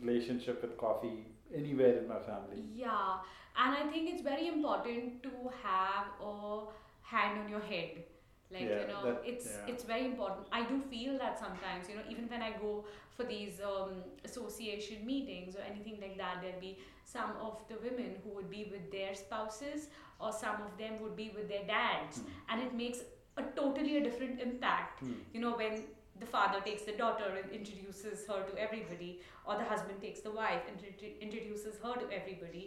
[0.00, 2.62] relationship with coffee anywhere in my family.
[2.74, 3.18] Yeah,
[3.56, 5.30] and I think it's very important to
[5.62, 6.66] have a
[7.02, 8.04] hand on your head.
[8.52, 9.70] Like Yeah, you know, that- it's yeah.
[9.72, 10.46] it's very important.
[10.52, 12.84] I do feel that sometimes, you know, even when I go
[13.16, 18.10] for these um, association meetings or anything like that, there'll be some of the women
[18.24, 19.88] who would be with their spouses,
[20.20, 22.28] or some of them would be with their dads, Hmm.
[22.50, 23.00] and it makes
[23.38, 25.12] a totally a different impact Hmm.
[25.34, 25.76] you know when
[26.22, 29.08] the father takes the daughter and introduces her to everybody
[29.46, 32.64] or the husband takes the wife and intro- introduces her to everybody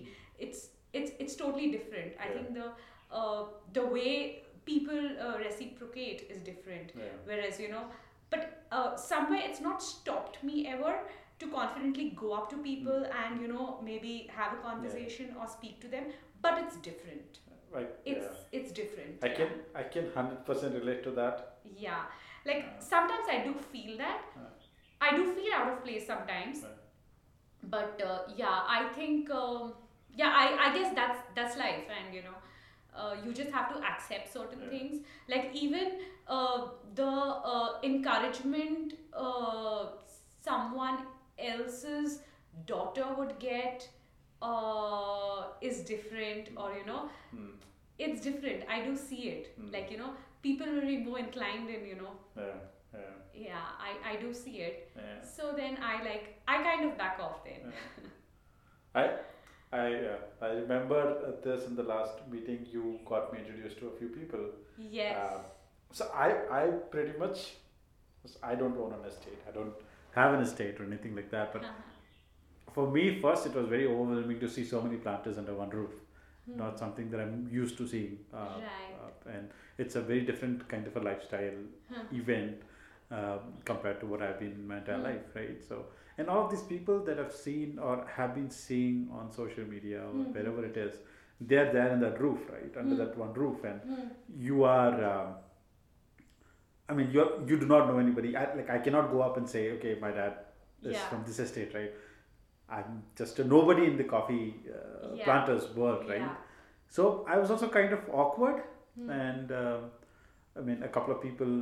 [0.48, 0.64] it's
[1.02, 2.34] it's it's totally different i Yeah.
[2.38, 2.66] think the
[3.20, 3.44] uh,
[3.78, 4.10] the way
[4.66, 7.14] people uh, reciprocate is different Yeah.
[7.26, 7.84] whereas you know
[8.30, 10.94] but uh, somewhere it's not stopped me ever
[11.40, 13.18] to confidently go up to people Hmm.
[13.24, 16.06] and you know maybe have a conversation or speak to them
[16.42, 17.40] but it's different
[17.76, 17.90] Right.
[18.06, 18.60] it's yeah.
[18.60, 19.50] it's different I can
[19.80, 21.42] I can hundred percent relate to that.
[21.86, 22.04] yeah
[22.50, 22.80] like Yeah.
[22.90, 25.08] sometimes i do feel that Yeah.
[25.08, 26.76] i do feel out of place sometimes Yeah.
[27.76, 29.74] but uh, yeah i think um,
[30.22, 32.38] yeah I, I guess that's that's life and you know
[32.96, 34.70] uh, you just have to accept certain Yeah.
[34.70, 35.02] things
[35.34, 35.92] like even
[36.28, 37.12] uh, the
[37.54, 39.86] uh, encouragement uh,
[40.42, 41.00] someone
[41.38, 42.20] else's
[42.66, 43.88] daughter would get
[44.42, 47.52] uh, is different or you know Hmm.
[48.06, 49.72] it's different i do see it Mm.
[49.76, 50.10] like you know
[50.46, 52.58] people will be more inclined in you know Yeah.
[52.94, 53.14] Yeah.
[53.46, 55.22] yeah i i do see it Yeah.
[55.36, 57.74] so then i like i kind of back off then.
[59.04, 59.06] I
[59.82, 60.18] I uh,
[60.48, 62.66] I remember uh, this in the last meeting.
[62.72, 64.46] You got me introduced to a few people.
[64.78, 65.40] yes Uh,
[66.00, 66.28] so I
[66.60, 66.62] I
[66.96, 67.46] pretty much
[68.44, 69.42] I don't own an estate.
[69.48, 69.74] I don't
[70.16, 71.54] have an estate or anything like that.
[71.54, 72.74] But Uh-huh.
[72.78, 75.94] for me, first it was very overwhelming to see so many planters under one roof.
[76.62, 78.18] Not something that I'm used to seeing.
[78.34, 78.96] Uh, Right.
[79.00, 79.50] uh, and
[79.84, 81.60] it's a very different kind of a lifestyle
[81.94, 82.04] Huh.
[82.22, 82.62] event
[83.12, 85.08] um, compared to what I've been in my entire Hmm.
[85.10, 85.64] life, right?
[85.70, 85.86] So,
[86.18, 90.02] and all of these people that I've seen or have been seeing on social media
[90.04, 90.32] or Hmm.
[90.34, 90.96] wherever it is,
[91.42, 92.78] they're there in that roof, right?
[92.84, 93.02] Under Hmm.
[93.04, 94.08] that one roof, and Hmm.
[94.50, 94.94] you are.
[95.14, 95.36] Um,
[96.88, 98.36] I mean, you you do not know anybody.
[98.38, 100.34] I, like I cannot go up and say, okay, my dad
[100.84, 101.08] is Yeah.
[101.10, 101.94] from this estate, right?
[102.78, 104.44] I'm just a nobody in the coffee
[104.76, 105.24] uh, Yeah.
[105.24, 106.22] planters world, right?
[106.22, 106.36] Yeah.
[106.98, 108.62] So I was also kind of awkward,
[108.98, 109.10] Hmm.
[109.20, 109.92] and um,
[110.56, 111.56] I mean, a couple of people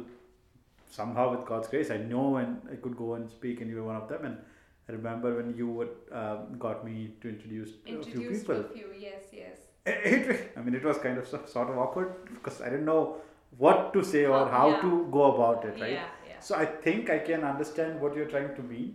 [0.97, 3.87] somehow, with God's grace, I know and I could go and speak, and you were
[3.91, 4.25] one of them.
[4.29, 4.37] And
[4.89, 8.57] I remember when you would, um, got me to introduce to a few people.
[8.63, 9.59] a few yes yes
[9.91, 13.01] It, it- I mean, it was kind of sort of awkward because I didn't know
[13.63, 14.81] what to say or How- yeah.
[14.83, 15.95] to go about it, right?
[15.99, 18.91] yeah yeah So I think I can understand what you're trying to mean.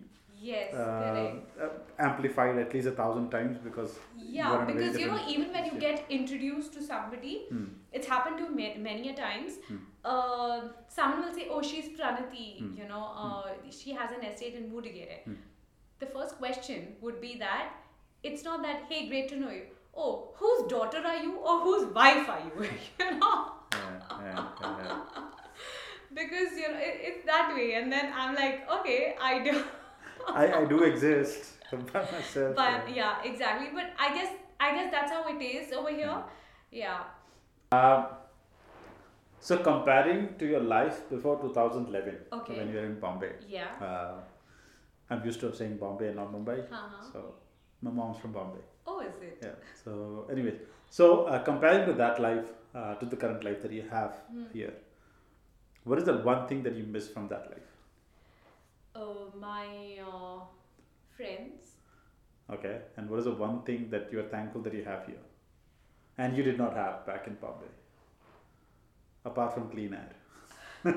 [0.47, 1.69] yes Uh, correct uh,
[2.09, 5.65] amplified at least a thousand times because you Yeah, in because you know, even when
[5.71, 7.65] you get introduced to somebody, Hmm.
[7.99, 9.57] it's happened to me many a times.
[9.71, 9.81] Hmm.
[10.13, 10.61] Uh,
[10.97, 12.47] someone will say, "Oh, she's Pranati.
[12.59, 12.71] Hmm.
[12.81, 15.35] You know, uh, she has an estate in Mudigere." Hmm.
[16.05, 17.73] The first question would be that
[18.31, 19.67] it's not that, "Hey, great to know you."
[20.05, 22.69] Oh, whose daughter are you, or whose wife are you?
[23.01, 23.33] you know,
[23.77, 24.99] Yeah, yeah, yeah,
[26.21, 29.65] because you know it, it's that way, and then I'm like, okay, I do.
[30.29, 31.55] I, I do exist
[31.93, 32.55] by myself.
[32.57, 32.95] but yeah.
[33.01, 33.69] yeah, exactly.
[33.75, 36.17] But I guess I guess that's how it is over here.
[36.71, 37.03] Yeah.
[37.73, 38.07] Um,
[39.41, 42.57] so comparing to your life before 2011, Okay.
[42.57, 43.69] when you were in Bombay, Yeah.
[43.81, 44.21] uh,
[45.11, 46.59] I'm used to saying Bombay and not Mumbai.
[46.71, 47.03] Uh-huh.
[47.13, 47.35] So
[47.83, 48.61] my mom's from Bombay.
[48.87, 49.39] Oh, is it?
[49.43, 49.55] Yeah.
[49.85, 50.55] So, anyway,
[50.91, 54.45] so uh, comparing to that life uh, to the current life that you have Hmm.
[54.53, 54.75] here,
[55.85, 57.69] what is the one thing that you miss from that life?
[58.95, 60.41] Uh, my uh,
[61.17, 61.73] friends.
[62.51, 62.81] Okay.
[62.97, 65.25] And what is the one thing that you are thankful that you have here,
[66.19, 67.73] and you did not have back in Bombay,
[69.29, 70.13] apart from clean air?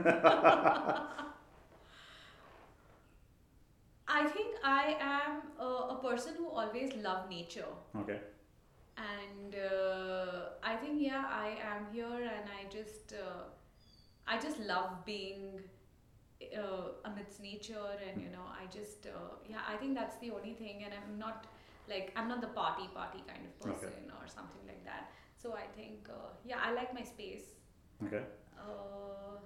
[4.08, 7.72] I think I am uh, a person who always loved nature.
[7.96, 8.20] Okay.
[8.98, 12.06] And uh, I think, yeah, I am here
[12.36, 13.44] and I just, uh,
[14.28, 15.62] I just love being
[16.58, 20.54] uh, amidst nature and, you know, I just, uh, yeah, I think that's the only
[20.54, 20.84] thing.
[20.84, 21.48] And I'm not
[21.88, 23.88] like, I'm not the party party kind of Okay.
[23.88, 25.12] person or something like that.
[25.42, 27.56] So I think, uh, yeah, I like my space.
[28.06, 28.22] Okay.
[28.58, 29.38] Uh,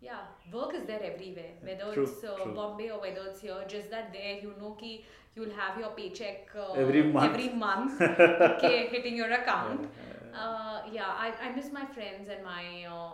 [0.00, 0.20] yeah,
[0.52, 1.52] work is there everywhere.
[1.62, 2.52] Whether True, it's uh, true.
[2.54, 5.04] Bombay or whether it's here, just that there you know ki
[5.34, 7.30] you'll have your paycheck uh, Every month.
[7.32, 9.80] every month, okay, hitting your account.
[9.82, 13.12] Yeah, Uh, yeah, I, I miss my friends and my uh,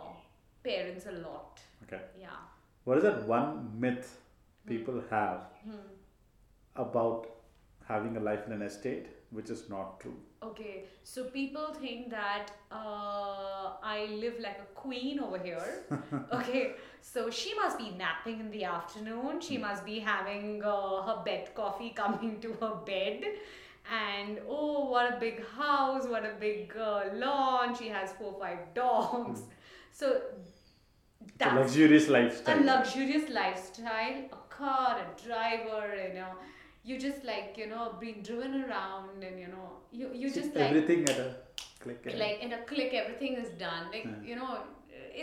[0.63, 1.59] parents a lot.
[1.83, 1.99] Okay.
[2.19, 2.39] Yeah.
[2.83, 4.17] What is that one myth
[4.65, 5.81] people have Hmm.
[6.75, 7.27] about
[7.87, 10.17] having a life in an estate, which is not true?
[10.43, 15.83] Okay, so people think that uh, I live like a queen over here.
[16.33, 19.39] okay, so she must be napping in the afternoon.
[19.39, 23.23] She must be having uh, her bed coffee coming to her bed.
[23.93, 27.75] And oh, what a big house, what a big uh, lawn.
[27.77, 29.41] She has four, five dogs.
[29.91, 30.21] So
[31.23, 32.59] It's a luxurious lifestyle.
[32.59, 36.33] a luxurious lifestyle, a car, a driver, you know.
[36.83, 40.69] You just like, you know, being driven around and, you know, you, you just like
[40.71, 41.35] everything at a
[41.79, 42.03] click.
[42.17, 43.85] like in a click everything is done.
[43.91, 44.29] Like Yeah.
[44.29, 44.59] you know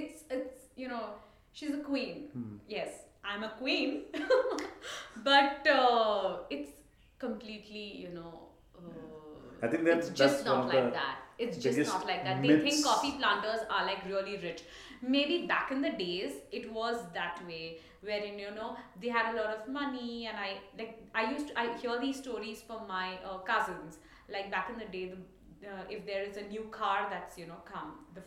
[0.00, 1.04] it's it's you know
[1.52, 2.28] she's a queen.
[2.32, 2.56] Hmm.
[2.68, 2.90] yes
[3.24, 4.02] i'm a queen.
[5.24, 6.70] But uh, it's
[7.18, 8.34] completely you know
[8.76, 11.16] uh, I think that- it's that's just one not like the that.
[11.38, 12.42] It's just not like that.
[12.42, 14.62] They think coffee planters are like really rich.
[15.02, 19.36] Maybe back in the days it was that way wherein you know they had a
[19.36, 23.18] lot of money and i like i used to i hear these stories from my
[23.24, 23.98] uh, cousins
[24.32, 27.46] like back in the day the, uh, if there is a new car that's you
[27.46, 28.22] know come the,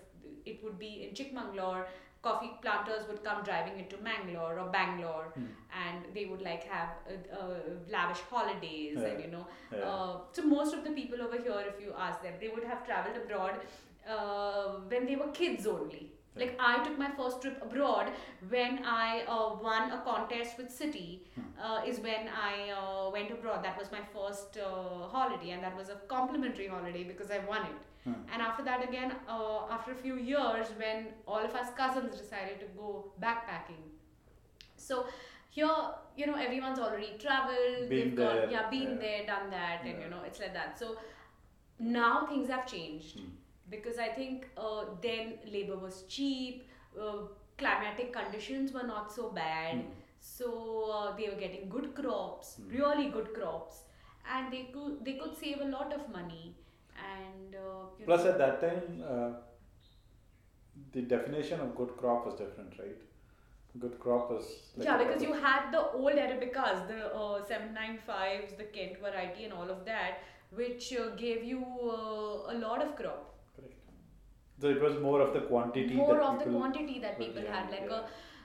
[0.45, 1.86] it would be in chikmagalur
[2.22, 5.45] coffee planters would come driving into mangalore or bangalore Hmm.
[5.84, 7.59] and they would like have uh, uh,
[7.89, 9.86] lavish holidays and you know Yeah.
[9.89, 12.86] uh, so most of the people over here if you ask them they would have
[12.86, 13.61] traveled abroad
[14.07, 18.09] uh, when they were kids only like i took my first trip abroad
[18.49, 21.19] when i uh, won a contest with Citi
[21.61, 23.63] uh, is when i uh, went abroad.
[23.63, 27.61] That was my first uh, holiday and that was a complimentary holiday because i won
[27.65, 27.79] it.
[28.03, 28.13] Hmm.
[28.34, 32.59] and after that again uh, after a few years when all of us cousins decided
[32.61, 33.84] to go backpacking.
[34.77, 35.05] So
[35.49, 35.75] here
[36.15, 39.03] you know everyone's already traveled Been they've got there, yeah been yeah.
[39.05, 40.79] there done that and you know it's like that.
[40.79, 40.97] So
[41.77, 43.19] now things have changed.
[43.19, 43.25] Hmm.
[43.76, 46.69] Because i think uh, then labor was cheap
[47.01, 47.17] uh,
[47.61, 49.89] climatic conditions were not so bad Hmm.
[50.30, 50.47] so
[50.95, 52.69] uh, they were getting good crops Hmm.
[52.78, 53.78] really good crops
[54.34, 56.43] and they could they could save a lot of money
[57.11, 59.30] and uh, Plus, know, at that time, uh,
[60.93, 62.97] the definition of good crop was different, right?
[63.80, 64.45] Good crop was.
[64.76, 69.53] like yeah, because you had the old Arabicas, the uh, 795s, the Kent variety, and
[69.53, 70.19] all of that,
[70.51, 73.34] which uh, gave you uh, a lot of crop.
[74.62, 75.95] So it was more of the quantity.
[75.95, 77.72] More that of the quantity that people had.
[77.72, 78.01] Like yeah.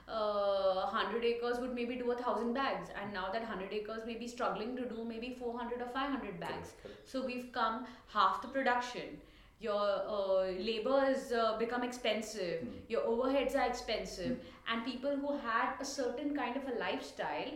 [0.07, 4.05] a uh, 100 acres would maybe do a thousand bags, and now that 100 acres
[4.05, 6.51] may be struggling to do maybe 400 or 500 bags.
[6.51, 7.09] Correct, correct.
[7.09, 9.21] So we've come half the production.
[9.59, 12.61] Your uh, labor has uh, become expensive.
[12.61, 12.69] Hmm.
[12.87, 14.39] Your overheads are expensive,
[14.71, 17.51] and people who had a certain kind of a lifestyle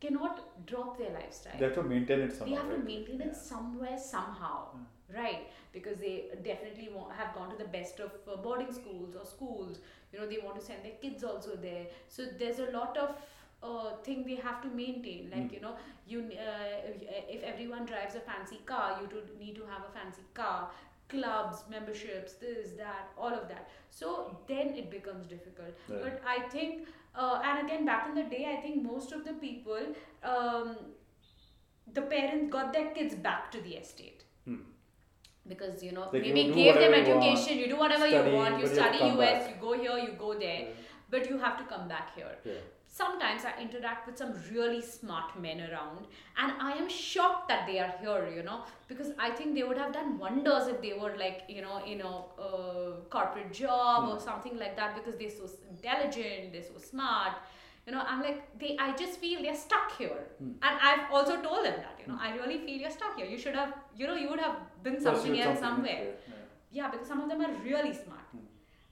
[0.00, 2.56] cannot drop their lifestyle They have to maintain it they somehow.
[2.56, 3.32] have to maintain it Yeah.
[3.32, 4.58] somewhere somehow
[5.14, 9.78] right because they definitely have gone to the best of uh, boarding schools or schools
[10.12, 13.14] you know they want to send their kids also there so there's a lot of
[13.62, 15.30] uh, thing they have to maintain.
[15.34, 15.76] Like you know,
[16.06, 16.90] you uh,
[17.28, 20.70] if everyone drives a fancy car, you do need to have a fancy car.
[21.08, 23.68] Clubs, memberships, this, that, all of that.
[23.90, 25.68] So then it becomes difficult.
[25.88, 25.98] Yeah.
[26.02, 29.34] But I think, uh, and again, back in the day, I think most of the
[29.34, 29.94] people,
[30.24, 30.76] um,
[31.92, 34.62] the parents got their kids back to the estate Hmm.
[35.48, 38.30] Because you know Like, maybe do gave them whatever you education you do whatever study,
[38.30, 39.48] you want you but you study us back.
[39.50, 40.68] you go here you go there Yeah.
[41.10, 42.54] but you have to come back here Yeah.
[42.98, 46.06] sometimes i interact with some really smart men around
[46.42, 49.80] and i am shocked that they are here you know because i think they would
[49.84, 52.14] have done wonders if they were like you know in a
[52.46, 57.34] uh, corporate job or something like that because they're so intelligent they're so smart
[57.86, 60.22] you know i'm like they i just feel they're stuck here.
[60.40, 63.26] And i've also told them that you know i really feel you're stuck here.
[63.26, 66.04] You should have you know you would have been something else somewhere.
[66.28, 66.34] yeah.
[66.72, 66.90] yeah.
[66.90, 68.24] Because some of them are really smart.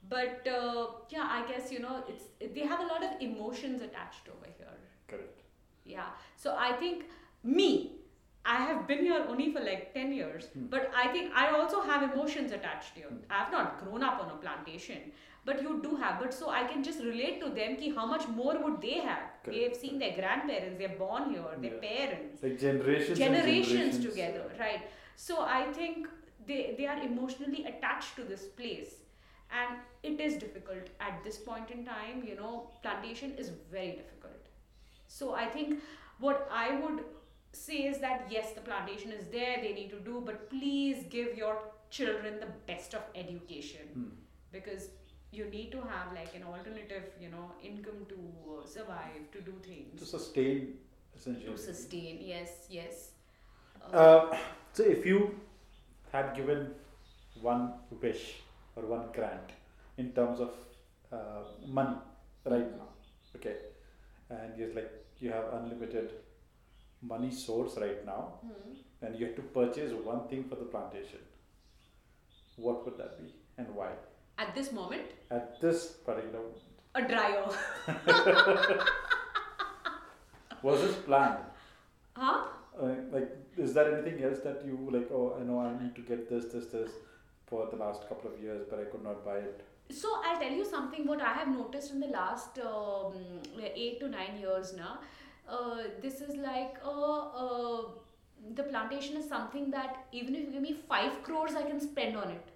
[0.08, 2.24] But uh, yeah i guess you know it's
[2.54, 4.78] they have a lot of emotions attached over here.
[5.08, 5.40] Correct.
[5.84, 6.08] yeah.
[6.36, 7.04] So i think
[7.42, 7.92] me
[8.46, 12.02] i have been here only for like 10 years but i think i also have
[12.10, 15.12] emotions attached to here i have not grown up on a plantation
[15.48, 18.26] but you do have but so i can just relate to them ki how much
[18.40, 19.48] more would they have Correct.
[19.54, 21.86] they've seen their grandparents they're born here their Yeah.
[21.88, 23.18] parents Like generations.
[23.24, 24.86] generations, generations together right
[25.28, 26.08] so i think
[26.52, 28.94] they they are emotionally attached to this place
[29.62, 29.78] and
[30.12, 32.52] it is difficult at this point in time you know
[32.86, 34.48] plantation is very difficult
[35.18, 35.78] so i think
[36.26, 37.04] what i would
[37.58, 41.36] say is that yes the plantation is there they need to do but please give
[41.42, 41.54] your
[41.98, 44.08] children the best of education Hmm.
[44.58, 44.88] because
[45.38, 48.18] you need to have like an alternative you know income to
[48.54, 50.74] uh, survive to do things To sustain,
[51.16, 51.52] essentially.
[51.52, 53.10] to sustain yes yes
[54.00, 54.36] Uh,
[54.76, 55.16] so if you
[56.12, 56.60] had given
[57.46, 57.64] one
[58.04, 58.22] wish
[58.76, 59.50] or one grant
[60.02, 60.52] in terms of
[61.12, 61.42] uh,
[61.78, 61.96] money
[62.54, 62.88] right now,
[63.36, 63.56] okay,
[64.30, 64.92] and you're like
[65.24, 66.14] you have unlimited
[67.12, 68.72] money source right now, Hmm.
[69.02, 71.22] and you have to purchase one thing for the plantation,
[72.56, 73.90] what would that be and why?
[74.38, 76.62] At this moment At this particular moment,
[76.94, 77.44] a dryer
[80.62, 81.44] was this planned?
[82.16, 82.42] huh
[82.84, 83.28] Uh, like,
[83.64, 85.10] is there anything else that you like?
[85.16, 86.90] Oh, I know I need to get this, this, this
[87.50, 89.60] for the last couple of years, but I could not buy it.
[89.96, 93.16] so i'll tell you something what i have noticed in the last um,
[93.64, 94.92] 8 to 9 years now
[95.56, 97.82] uh, this is like uh, uh,
[98.60, 102.16] the plantation is something that even if you give me 5 crores i can spend
[102.22, 102.48] on it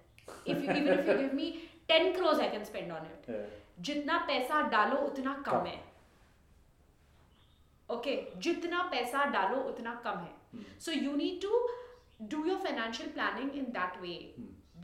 [0.53, 1.47] if you, even if you give me
[1.92, 3.44] 10 crores i can spend on it Yeah.
[3.86, 5.82] जितना पैसा डालो उतना कम कम। है
[7.88, 11.66] okay जितना पैसा डालो उतना कम है so you need to
[12.34, 14.14] do your financial planning in that way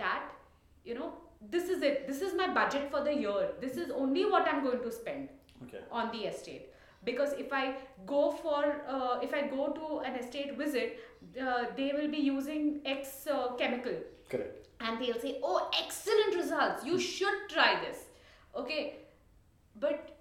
[0.02, 1.06] that you no
[1.52, 4.56] this is it this is my budget for the year this is only what I
[4.56, 5.28] am going to spend
[5.64, 5.80] Okay.
[6.00, 6.68] on the estate
[7.06, 7.64] because if i
[8.10, 8.60] go for
[8.92, 11.02] uh, if i go to an estate visit
[11.46, 12.62] uh, they will be using
[12.92, 13.98] x uh, chemical
[14.30, 14.63] Correct.
[14.79, 16.85] and they'll say, "Oh, excellent results!
[16.85, 18.05] You should try this."
[18.55, 18.83] Okay,
[19.79, 20.11] but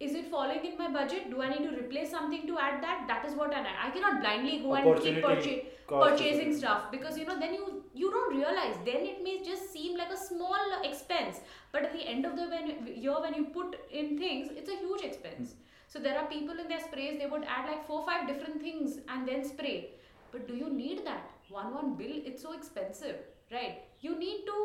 [0.00, 1.30] is it falling in my budget?
[1.30, 3.04] Do I need to replace something to add that?
[3.08, 7.26] That is what I I cannot blindly go and keep purcha- purchasing stuff because you
[7.26, 11.40] know then you you don't realize then it may just seem like a small expense,
[11.72, 12.72] but at the end of the when,
[13.04, 15.54] year when you put in things, it's a huge expense.
[15.86, 18.98] So there are people in their sprays they would add like four five different things
[19.08, 19.90] and then spray.
[20.32, 21.30] But do you need that?
[21.48, 23.16] One one bill, it's so expensive,
[23.52, 23.82] right?
[24.04, 24.56] You need to,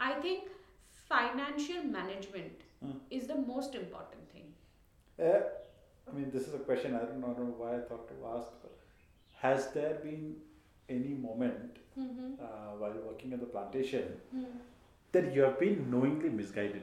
[0.00, 0.48] I think,
[1.08, 2.96] financial management Hmm.
[3.18, 4.48] is the most important thing.
[5.28, 5.40] Uh,
[6.08, 8.08] I mean, this is a question I don't know, I don't know why I thought
[8.10, 8.48] to ask.
[8.64, 8.74] But
[9.44, 10.36] has there been
[10.98, 12.32] any moment Mm-hmm.
[12.46, 14.08] uh, while working at the plantation
[15.12, 16.82] that you have been knowingly misguided?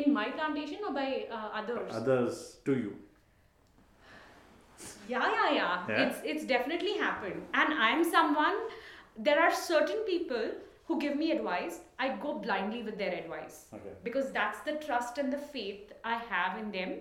[0.00, 1.94] In my plantation or by uh, others?
[1.98, 2.94] Others to you.
[5.08, 5.84] Yeah, yeah, yeah.
[5.88, 6.00] Yeah?
[6.06, 7.44] It's it's definitely happened.
[7.62, 8.56] And I'm someone
[9.18, 10.50] there are certain people
[10.86, 11.80] who give me advice.
[11.98, 13.66] I go blindly with their advice.
[13.74, 13.90] Okay.
[14.04, 16.92] Because that's the trust and the faith I have in them.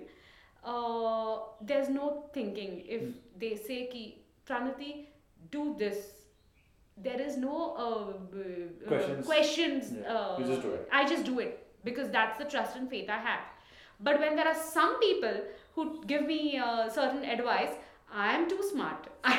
[0.64, 2.84] Uh, there's no thinking.
[2.88, 3.04] If
[3.38, 5.06] they say ki Pranati,
[5.52, 5.98] do this.
[6.98, 9.26] There is no uh, uh, Questions.
[9.26, 9.92] questions.
[10.02, 10.14] Yeah.
[10.14, 10.90] Uh, You just do it.
[10.92, 13.42] I just do it because that's the trust and faith I have.
[14.00, 15.42] But when there are some people
[15.76, 17.72] who give me uh, certain advice,
[18.12, 19.08] I am too smart.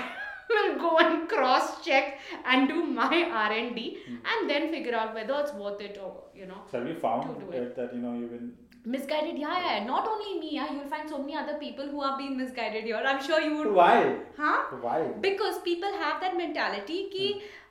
[0.50, 4.16] I will go and cross check and do my R and D, Hmm.
[4.32, 7.28] and then figure out whether it's worth it or you know So have you found
[7.34, 7.56] To do it.
[7.60, 8.52] that, that you know you've been
[8.84, 9.36] misguided.
[9.38, 9.84] Yeah, yeah.
[9.84, 10.54] Not only me.
[10.56, 13.02] Yeah, you'll find so many other people who are being misguided here.
[13.12, 13.72] I'm sure you would.
[13.72, 14.16] why?
[14.38, 14.76] Huh?
[14.88, 14.98] Why?
[15.28, 17.28] because people have that mentality ki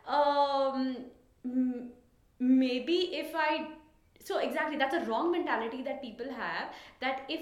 [0.08, 0.82] um,
[2.40, 3.68] maybe if i
[4.30, 6.70] so exactly that's a wrong mentality that people have
[7.00, 7.42] that if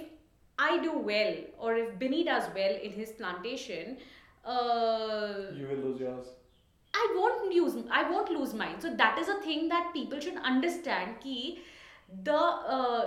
[0.60, 3.98] I do well, or if Binny does well in his plantation,
[4.46, 6.28] uh, You will lose yours.
[6.96, 8.80] I won't lose I won't lose mine.
[8.80, 11.62] So that is a thing that people should understand ki
[12.24, 13.06] the uh,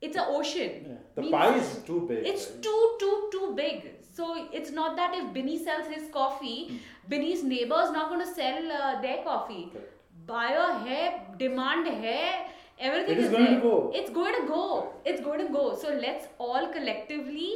[0.00, 0.86] it's an ocean.
[0.88, 0.94] Yeah.
[1.14, 2.26] The Means- pie is too big.
[2.26, 2.62] It's right?
[2.62, 3.90] too too too big.
[4.14, 8.34] So it's not that if Binny sells his coffee, Binny's neighbor is not going to
[8.34, 9.68] sell uh, their coffee.
[9.72, 9.88] Correct.
[10.26, 12.46] Buyer hai, demand hai,
[12.78, 13.60] everything It is going to there.
[13.60, 13.92] go.
[13.94, 14.92] It's going to go.
[15.04, 15.74] It's going to go.
[15.76, 17.52] So let's all collectively,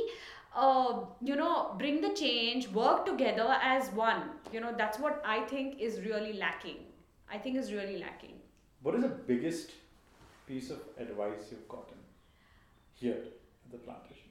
[0.57, 4.23] uh, you know, bring the change, work together as one.
[4.53, 6.79] You know, that's what I think is really lacking.
[7.31, 8.35] I think is really lacking.
[8.83, 9.73] What is the biggest
[10.47, 11.99] piece of advice you've gotten
[12.95, 14.23] here at the plantations?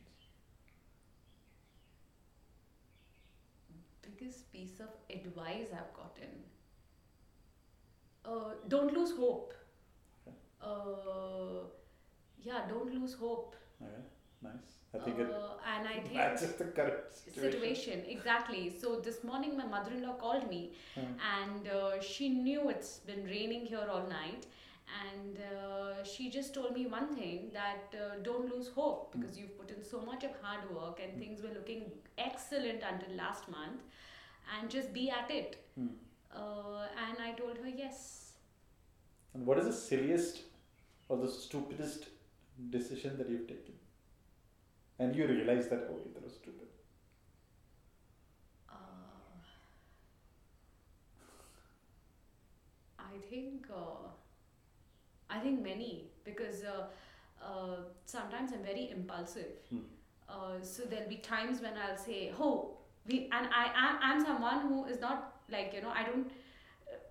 [4.18, 6.32] biggest piece of advice I've gotten.
[8.24, 9.54] Uh, don't lose hope.
[10.28, 10.38] Okay.
[10.62, 11.68] Uh,
[12.42, 13.56] yeah, don't lose hope.
[13.82, 14.02] Okay,
[14.42, 14.85] nice.
[14.96, 17.52] I think it Uh, and I think the current situation.
[17.52, 18.64] situation exactly.
[18.82, 20.62] So this morning my mother-in-law called me,
[20.96, 21.14] Hmm.
[21.38, 24.46] and uh, she knew it's been raining here all night.
[25.04, 29.56] And uh, she just told me one thing that uh, don't lose hope because you've
[29.62, 31.82] put in so much of hard work and things were looking
[32.26, 33.82] excellent until last month,
[34.58, 35.58] and just be at it.
[35.80, 35.88] Hmm.
[36.41, 38.04] Uh, and I told her yes.
[39.34, 40.43] And what is the silliest
[41.10, 42.06] or the stupidest
[42.70, 43.74] decision that you've taken?
[44.98, 46.68] And you realize that, oh, that was stupid.
[48.70, 48.76] Uh,
[52.98, 54.08] I think uh,
[55.30, 56.86] I think many because uh,
[57.43, 59.52] uh, sometimes I'm very impulsive.
[59.70, 59.80] Hmm.
[60.30, 64.62] Uh, so there'll be times when I'll say, "Oh, we," and I am I'm someone
[64.62, 66.32] who is not like you know I don't.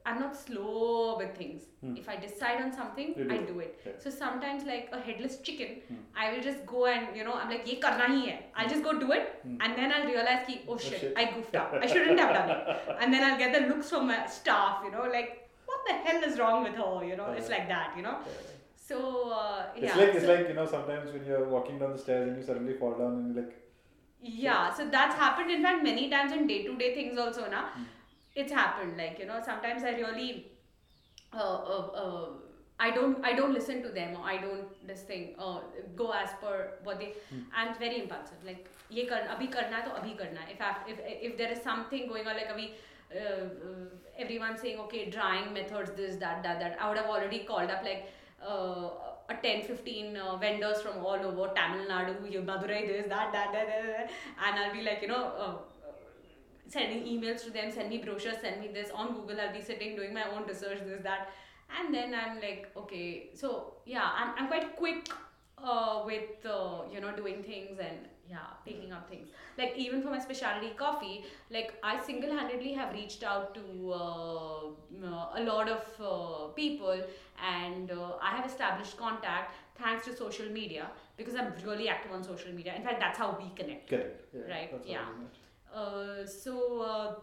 [0.06, 1.62] I'm not slow with things.
[1.80, 1.96] Hmm.
[1.96, 3.80] If I decide on something, do I do it.
[3.84, 3.86] it.
[3.86, 3.92] Yeah.
[3.98, 5.78] So sometimes, like a headless chicken.
[5.88, 5.94] Hmm.
[6.14, 8.72] I will just go and you know, I'm like, "Ye karna hi hai." I'll hmm.
[8.72, 11.24] just go do it, and then I'll realize, that oh, oh, shit, oh, shit, I
[11.32, 11.72] goofed up.
[11.80, 12.60] I shouldn't have done it."
[13.00, 16.22] And then I'll get the looks from my staff, you know, like, "What the hell
[16.30, 18.18] is wrong with her?" You know, it's like that, you know.
[18.26, 18.54] Yeah.
[18.76, 19.86] So uh, yeah.
[19.86, 22.46] It's like it's like you know sometimes when you're walking down the stairs and you
[22.52, 23.60] suddenly fall down and you're like.
[24.26, 27.64] Yeah, so that's happened in fact many times in day to day things also, na
[28.35, 28.97] it's happened.
[28.97, 30.51] Like you know, sometimes I really,
[31.33, 32.25] uh, uh, uh,
[32.79, 35.59] I don't, I don't listen to them or I don't this thing, uh,
[35.95, 37.13] go as per what they.
[37.29, 37.41] Hmm.
[37.55, 38.43] I'm very impulsive.
[38.45, 40.53] Like ये कर अभी करना है तो अभी करना है.
[40.53, 40.99] If I, if
[41.31, 42.69] if there is something going on, like अभी.
[43.09, 43.85] Uh, uh,
[44.23, 47.83] everyone saying okay drying methods this that that that i would have already called up
[47.83, 48.11] like
[48.47, 48.89] uh,
[49.29, 53.49] a 10 15 uh, vendors from all over tamil nadu you madurai this that that
[53.55, 54.09] that, that, that.
[54.45, 55.72] and i'll be like you know uh, uh,
[56.76, 59.40] sending emails to them send me brochures send me this on google.
[59.40, 61.28] I'll be sitting doing my own research this that.
[61.76, 63.30] And then i'm like okay.
[63.34, 65.08] So yeah i'm, I'm quite quick
[65.58, 67.98] uh, with uh, you know doing things and
[68.28, 69.28] yeah picking up things.
[69.58, 71.24] Like even for my specialty coffee
[71.56, 77.00] like i single-handedly have reached out to uh, a lot of uh, people
[77.52, 82.22] and uh, i have established contact thanks to social media because i'm really active on
[82.22, 82.74] social media.
[82.74, 83.88] In fact that's how we connect.
[83.88, 84.34] Correct.
[84.34, 85.08] Yeah, Right, yeah.
[85.74, 87.14] Uh, so uh,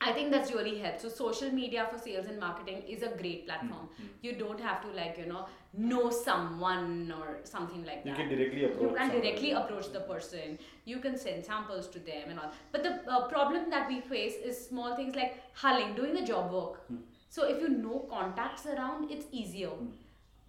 [0.00, 1.00] I think that's really helped.
[1.02, 3.88] So social media for sales and marketing is a great platform.
[4.00, 5.46] Mm, You don't have to like you know
[5.90, 8.16] know someone or something like You that.
[8.16, 8.82] can directly approach.
[8.82, 9.20] You can somebody.
[9.20, 10.58] directly approach the person.
[10.84, 12.52] You can send samples to them and all.
[12.72, 16.52] But the uh, problem that we face is small things like hulling, doing the job
[16.52, 16.84] work.
[16.88, 16.96] Hmm.
[17.28, 19.68] So if you know contacts around, it's easier.
[19.68, 19.86] Hmm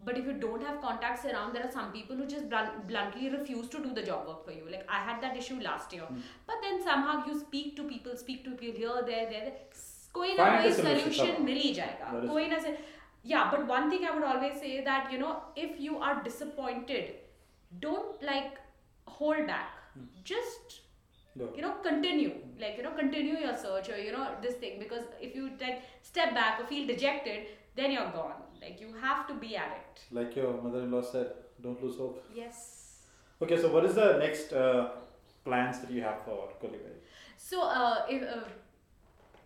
[0.05, 3.31] But if you don't have contacts around, there are some people who just blunt, bluntly
[3.31, 4.65] refuse to do the job work for you.
[4.71, 6.03] Like I had that issue last year.
[6.03, 6.21] Hmm.
[6.47, 9.45] But then somehow you speak to people, speak to people here, there, there.
[9.49, 9.53] there.
[10.15, 11.45] कोई ना Find a कोई solution solution somehow.
[11.47, 12.77] मिल ही जाएगा That is कोई ना से
[13.33, 15.33] yeah but one thing i would always say that you know
[15.65, 17.09] if you are disappointed
[17.87, 18.59] don't like
[19.19, 20.07] hold back Hmm.
[20.31, 20.75] just
[21.41, 22.33] Look, you know continue
[22.63, 25.83] like you know continue your search or you know this thing because if you like
[26.11, 27.47] step back or feel dejected
[27.81, 31.28] then you're gone like you have to be at it like your mother-in-law said,
[31.62, 32.24] don't lose hope.
[32.34, 32.80] yes
[33.42, 34.90] Okay, so what is the next uh,
[35.44, 37.00] plans that you have for Koliberry?
[37.36, 38.44] So, uh, if, uh,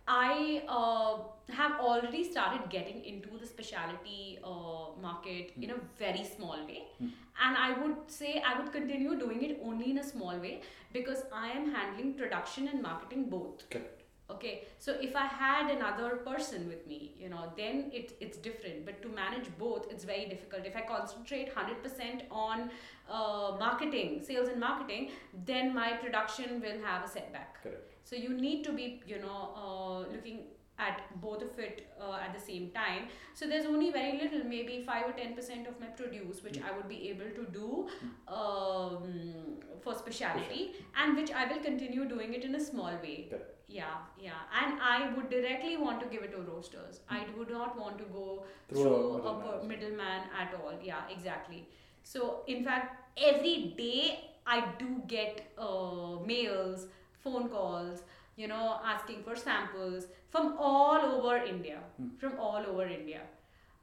[0.06, 1.18] I uh,
[1.52, 7.08] have already started getting into the specialty uh, market in a very small way, Hmm.
[7.46, 10.60] and I would say I would continue doing it only in a small way
[10.92, 13.68] because I am handling production and marketing both.
[13.68, 13.97] Correct.
[14.30, 18.84] Okay, so if I had another person with me, you know, then it, it's different.
[18.84, 20.66] But to manage both, it's very difficult.
[20.66, 22.70] If I concentrate 100% on
[23.10, 25.12] uh, marketing, sales and marketing,
[25.46, 27.62] then my production will have a setback.
[27.62, 27.94] Correct.
[28.04, 30.40] So you need to be, you know, uh, looking
[30.78, 33.08] at both of it uh, at the same time.
[33.34, 36.76] So there's only very little, maybe five or ten percent of my produce, which I
[36.76, 37.88] would be able to do
[38.28, 43.26] um, for specialty, and which I will continue doing it in a small way.
[43.28, 43.57] Correct.
[43.70, 47.00] Yeah, yeah, and I would directly want to give it to roasters.
[47.10, 49.60] I would not want to go Through a through a, middleman.
[49.60, 50.72] per- middleman at all.
[50.82, 51.68] Yeah, exactly.
[52.02, 56.86] So in fact, every day I do get uh, mails,
[57.22, 58.02] phone calls,
[58.36, 61.80] you know, asking for samples from all over India,
[62.18, 63.20] from all over India.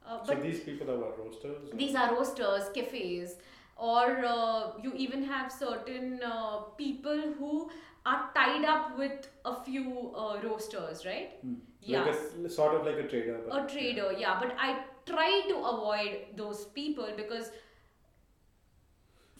[0.04, 1.72] Uh, So these people are what, roasters?
[1.72, 3.36] or- these are roasters, cafes,
[3.76, 7.70] or uh, you even have certain uh, people who
[8.12, 11.32] are tied up with a few uh, roasters, right?
[11.42, 11.54] Hmm.
[11.82, 12.04] Yeah.
[12.04, 12.16] Like
[12.46, 13.38] a, sort of like a trader.
[13.50, 14.38] A trader, yeah.
[14.40, 14.70] But I
[15.06, 17.50] try to avoid those people because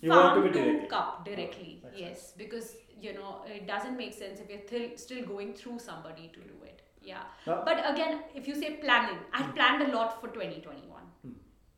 [0.01, 0.88] You want to be directly.
[0.88, 2.32] cup directly, makes yes.
[2.36, 6.40] Because you know it doesn't make sense if you're th- still going through somebody to
[6.40, 6.82] do it.
[7.02, 7.22] Yeah.
[7.47, 11.02] But again, if you say planning, I've planned a lot for 2021.
[11.22, 11.30] Hmm.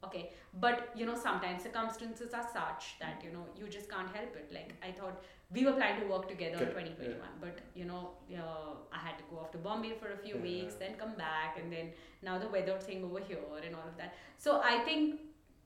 [0.04, 0.30] Okay,
[0.60, 4.48] but you know sometimes circumstances are such that you know you just can't help it.
[4.52, 5.22] Like I thought
[5.52, 9.18] we were planning to work together in Correct, 2021, but you know uh, I had
[9.18, 10.42] to go off to Bombay for a few Yeah.
[10.50, 11.90] weeks, then come back, and then
[12.22, 14.14] now the weather thing over here and all of that.
[14.38, 15.20] So I think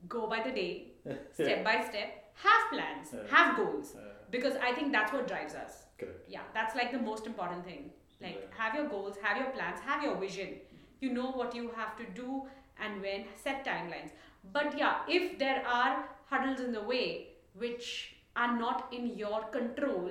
[0.09, 0.93] go by the day,
[1.33, 3.27] step by step, have plans, Yeah.
[3.35, 3.95] have goals,
[4.31, 5.83] because I think that's what drives us.
[5.99, 6.25] correct.
[6.27, 7.91] Yeah, that's like the most important thing.
[8.19, 8.57] Like Yeah.
[8.63, 10.59] have your goals, have your plans, have your vision.
[11.01, 12.47] You know what you have to do
[12.83, 14.11] and when, set timelines.
[14.51, 20.09] But yeah, if there are hurdles in the way which are not in your control,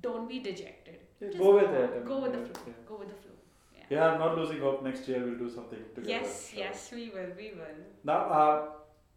[0.00, 1.00] don't be dejected.
[1.20, 2.06] Yeah, go with it.
[2.06, 2.62] Go with the flow.
[2.66, 2.72] yeah.
[2.88, 3.36] Go with the flow.
[3.76, 3.84] Yeah.
[3.90, 4.82] Yeah, I'm not losing hope.
[4.82, 6.08] Next year we'll do something together.
[6.08, 6.58] Yes, sure.
[6.58, 7.78] yes, we will, we will.
[8.04, 8.66] Now, uh,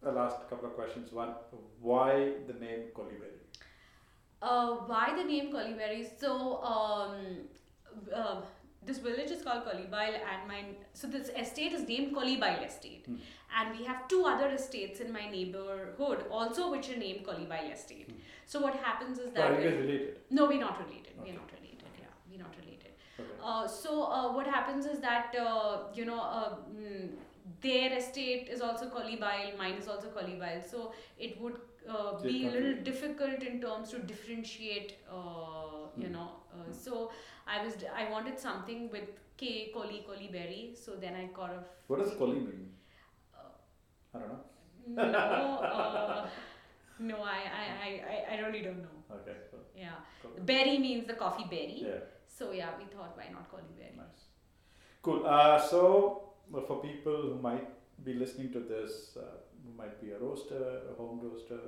[0.03, 1.11] the last couple of questions.
[1.11, 1.33] One,
[1.79, 3.37] why the name Koliberry?
[4.41, 6.07] Uh, why the name Koliberry?
[6.19, 7.15] So, um,
[8.13, 8.41] uh,
[8.85, 10.59] this village is called Kolibail, and my
[10.93, 13.17] so this estate is named Kolibail Estate, Hmm.
[13.59, 18.09] and we have two other estates in my neighborhood also which are named Kolibail Estate.
[18.53, 20.17] So what happens is that are you guys related?
[20.39, 21.13] no, we're not related.
[21.19, 21.31] Okay.
[21.31, 21.91] We're not related.
[21.99, 22.91] Yeah, we're not related.
[23.19, 23.29] Okay.
[23.43, 27.09] Uh, so uh, what happens is that uh, you know uh, mm,
[27.61, 30.63] their estate is also Kolibail, mine is also Kolibail.
[30.69, 31.59] So it would
[31.89, 34.97] uh, be a little difficult in terms to differentiate.
[35.09, 36.13] Uh, you Hmm.
[36.13, 36.27] know,
[36.57, 37.11] uh, so
[37.47, 41.99] I was I wanted something with K Koli Berry, So then I kind of What
[41.99, 42.71] does Koli mean?
[43.33, 43.49] Uh,
[44.15, 44.41] I don't know.
[45.11, 45.19] no
[45.73, 46.27] uh,
[46.99, 48.97] no I, I I I- really don't know.
[49.17, 49.35] Okay.
[49.51, 49.59] Cool.
[49.75, 50.31] Yeah, cool.
[50.45, 51.79] berry means the coffee berry.
[51.87, 51.99] Yeah.
[52.27, 53.95] So yeah, we thought why not Koliberry.
[53.97, 54.25] Nice.
[55.01, 55.25] Cool.
[55.25, 57.67] Uh, so, well, for people who might
[58.05, 59.23] be listening to this, uh,
[59.65, 61.59] who might be a roaster, a home roaster,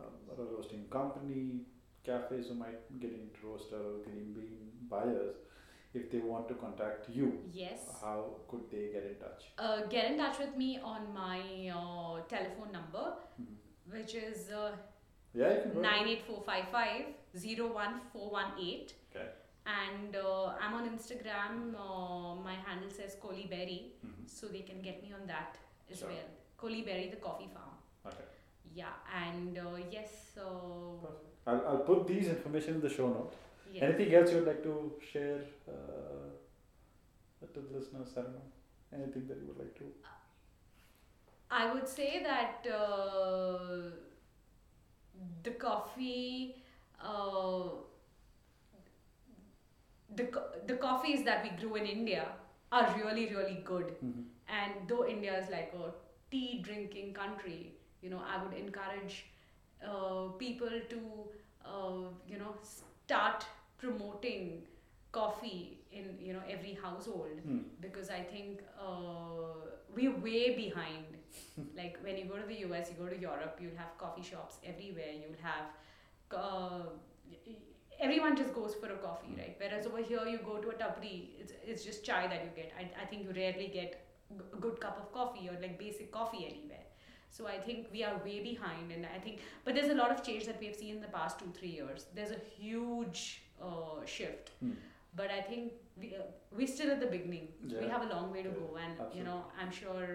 [0.00, 1.60] um, or a roasting company,
[2.04, 5.36] cafes who might get into roaster or green bean buyers,
[5.94, 7.80] if they want to contact you, Yes.
[8.02, 9.44] how could they get in touch?
[9.58, 11.40] uh, get in touch with me on my
[11.78, 13.06] uh, telephone number,
[13.40, 13.56] Mhm.
[13.96, 14.76] which is uh,
[15.34, 15.80] Yeah, you can go.
[15.80, 16.06] ahead.
[16.06, 18.86] 98455 01418.
[19.10, 19.28] Okay.
[19.66, 21.74] And uh, I'm on Instagram.
[21.86, 24.28] Uh, my handle says Koliberry, Mhm.
[24.36, 25.58] so they can get me on that
[25.90, 26.08] as Sure.
[26.08, 26.28] well.
[26.62, 27.74] Koliberry, the coffee farm.
[28.06, 28.24] Okay.
[28.74, 28.92] Yeah,
[29.26, 31.24] and uh, yes, so Perfect.
[31.46, 33.32] I'll, I'll put these information in the show note.
[33.72, 33.82] yes.
[33.84, 36.28] Anything else you'd like to share uh,
[37.52, 38.08] to the listeners?
[38.16, 38.42] I don't know.
[38.92, 39.84] Anything that you would like to?
[41.50, 43.90] I would say that uh,
[45.42, 46.56] the coffee,
[47.02, 47.68] uh,
[50.14, 52.26] the co- the coffees that we grew in India
[52.72, 53.94] are really really good.
[54.04, 54.24] Mhm.
[54.58, 55.90] And though India is like a
[56.30, 59.26] tea drinking country, you know, I would encourage
[59.86, 61.00] uh, people to
[61.64, 63.44] uh, you know start
[63.78, 64.62] promoting
[65.12, 67.60] coffee in you know every household Hmm.
[67.80, 71.04] because I think uh, we're way behind.
[71.76, 74.56] like when you go to the US, you go to Europe, you'll have coffee shops
[74.64, 75.12] everywhere.
[75.12, 75.66] You'll have
[76.34, 76.82] uh,
[78.00, 79.56] everyone just goes for a coffee, right?
[79.58, 82.72] Whereas over here, you go to a tapri, it's, it's just chai that you get.
[82.78, 84.06] I, I think you rarely get
[84.52, 86.84] a good cup of coffee or like basic coffee anywhere.
[87.30, 90.22] So I think we are way behind, and I think, but there's a lot of
[90.24, 92.06] change that we have seen in the past two three years.
[92.14, 94.72] There's a huge uh, shift, Hmm.
[95.14, 96.22] but I think we uh,
[96.56, 97.48] we're still at the beginning.
[97.82, 100.08] We have a long way to Yeah, go, and you know, I'm sure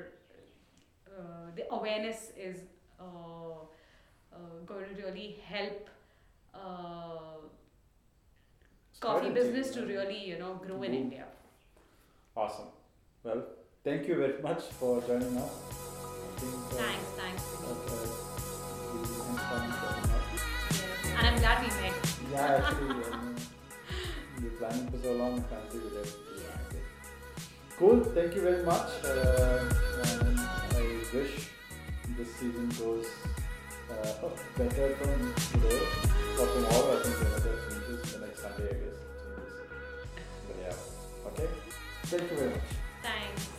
[1.08, 2.58] uh, the awareness is
[3.00, 5.90] uh, uh, going to really help.
[6.54, 7.38] Uh,
[9.00, 11.26] coffee business to really you know grow in India.
[12.36, 12.68] Awesome.
[13.24, 13.44] Well,
[13.84, 15.93] thank you very much for joining us.
[16.40, 17.44] Thanks, thanks.
[17.62, 18.10] that,
[18.92, 20.42] we will end from joining us.
[20.72, 21.16] Yes.
[21.18, 21.94] And I'm glad we met.
[22.32, 23.36] Yeah, actually, I mean,
[24.42, 26.16] you're planning for so long, see with it.
[26.38, 26.74] Yes.
[27.78, 28.04] Cool.
[28.04, 28.90] Thank you very much.
[29.04, 29.70] Uh,
[30.22, 30.82] and I
[31.14, 31.50] wish
[32.18, 33.06] this season goes
[33.92, 35.82] uh, better from today
[36.40, 37.00] or tomorrow.
[37.00, 38.98] I think there are other changes the next Sunday, I guess.
[39.24, 39.56] Changes.
[40.48, 41.28] But yeah.
[41.28, 41.50] Okay.
[42.04, 43.53] Thank you very much.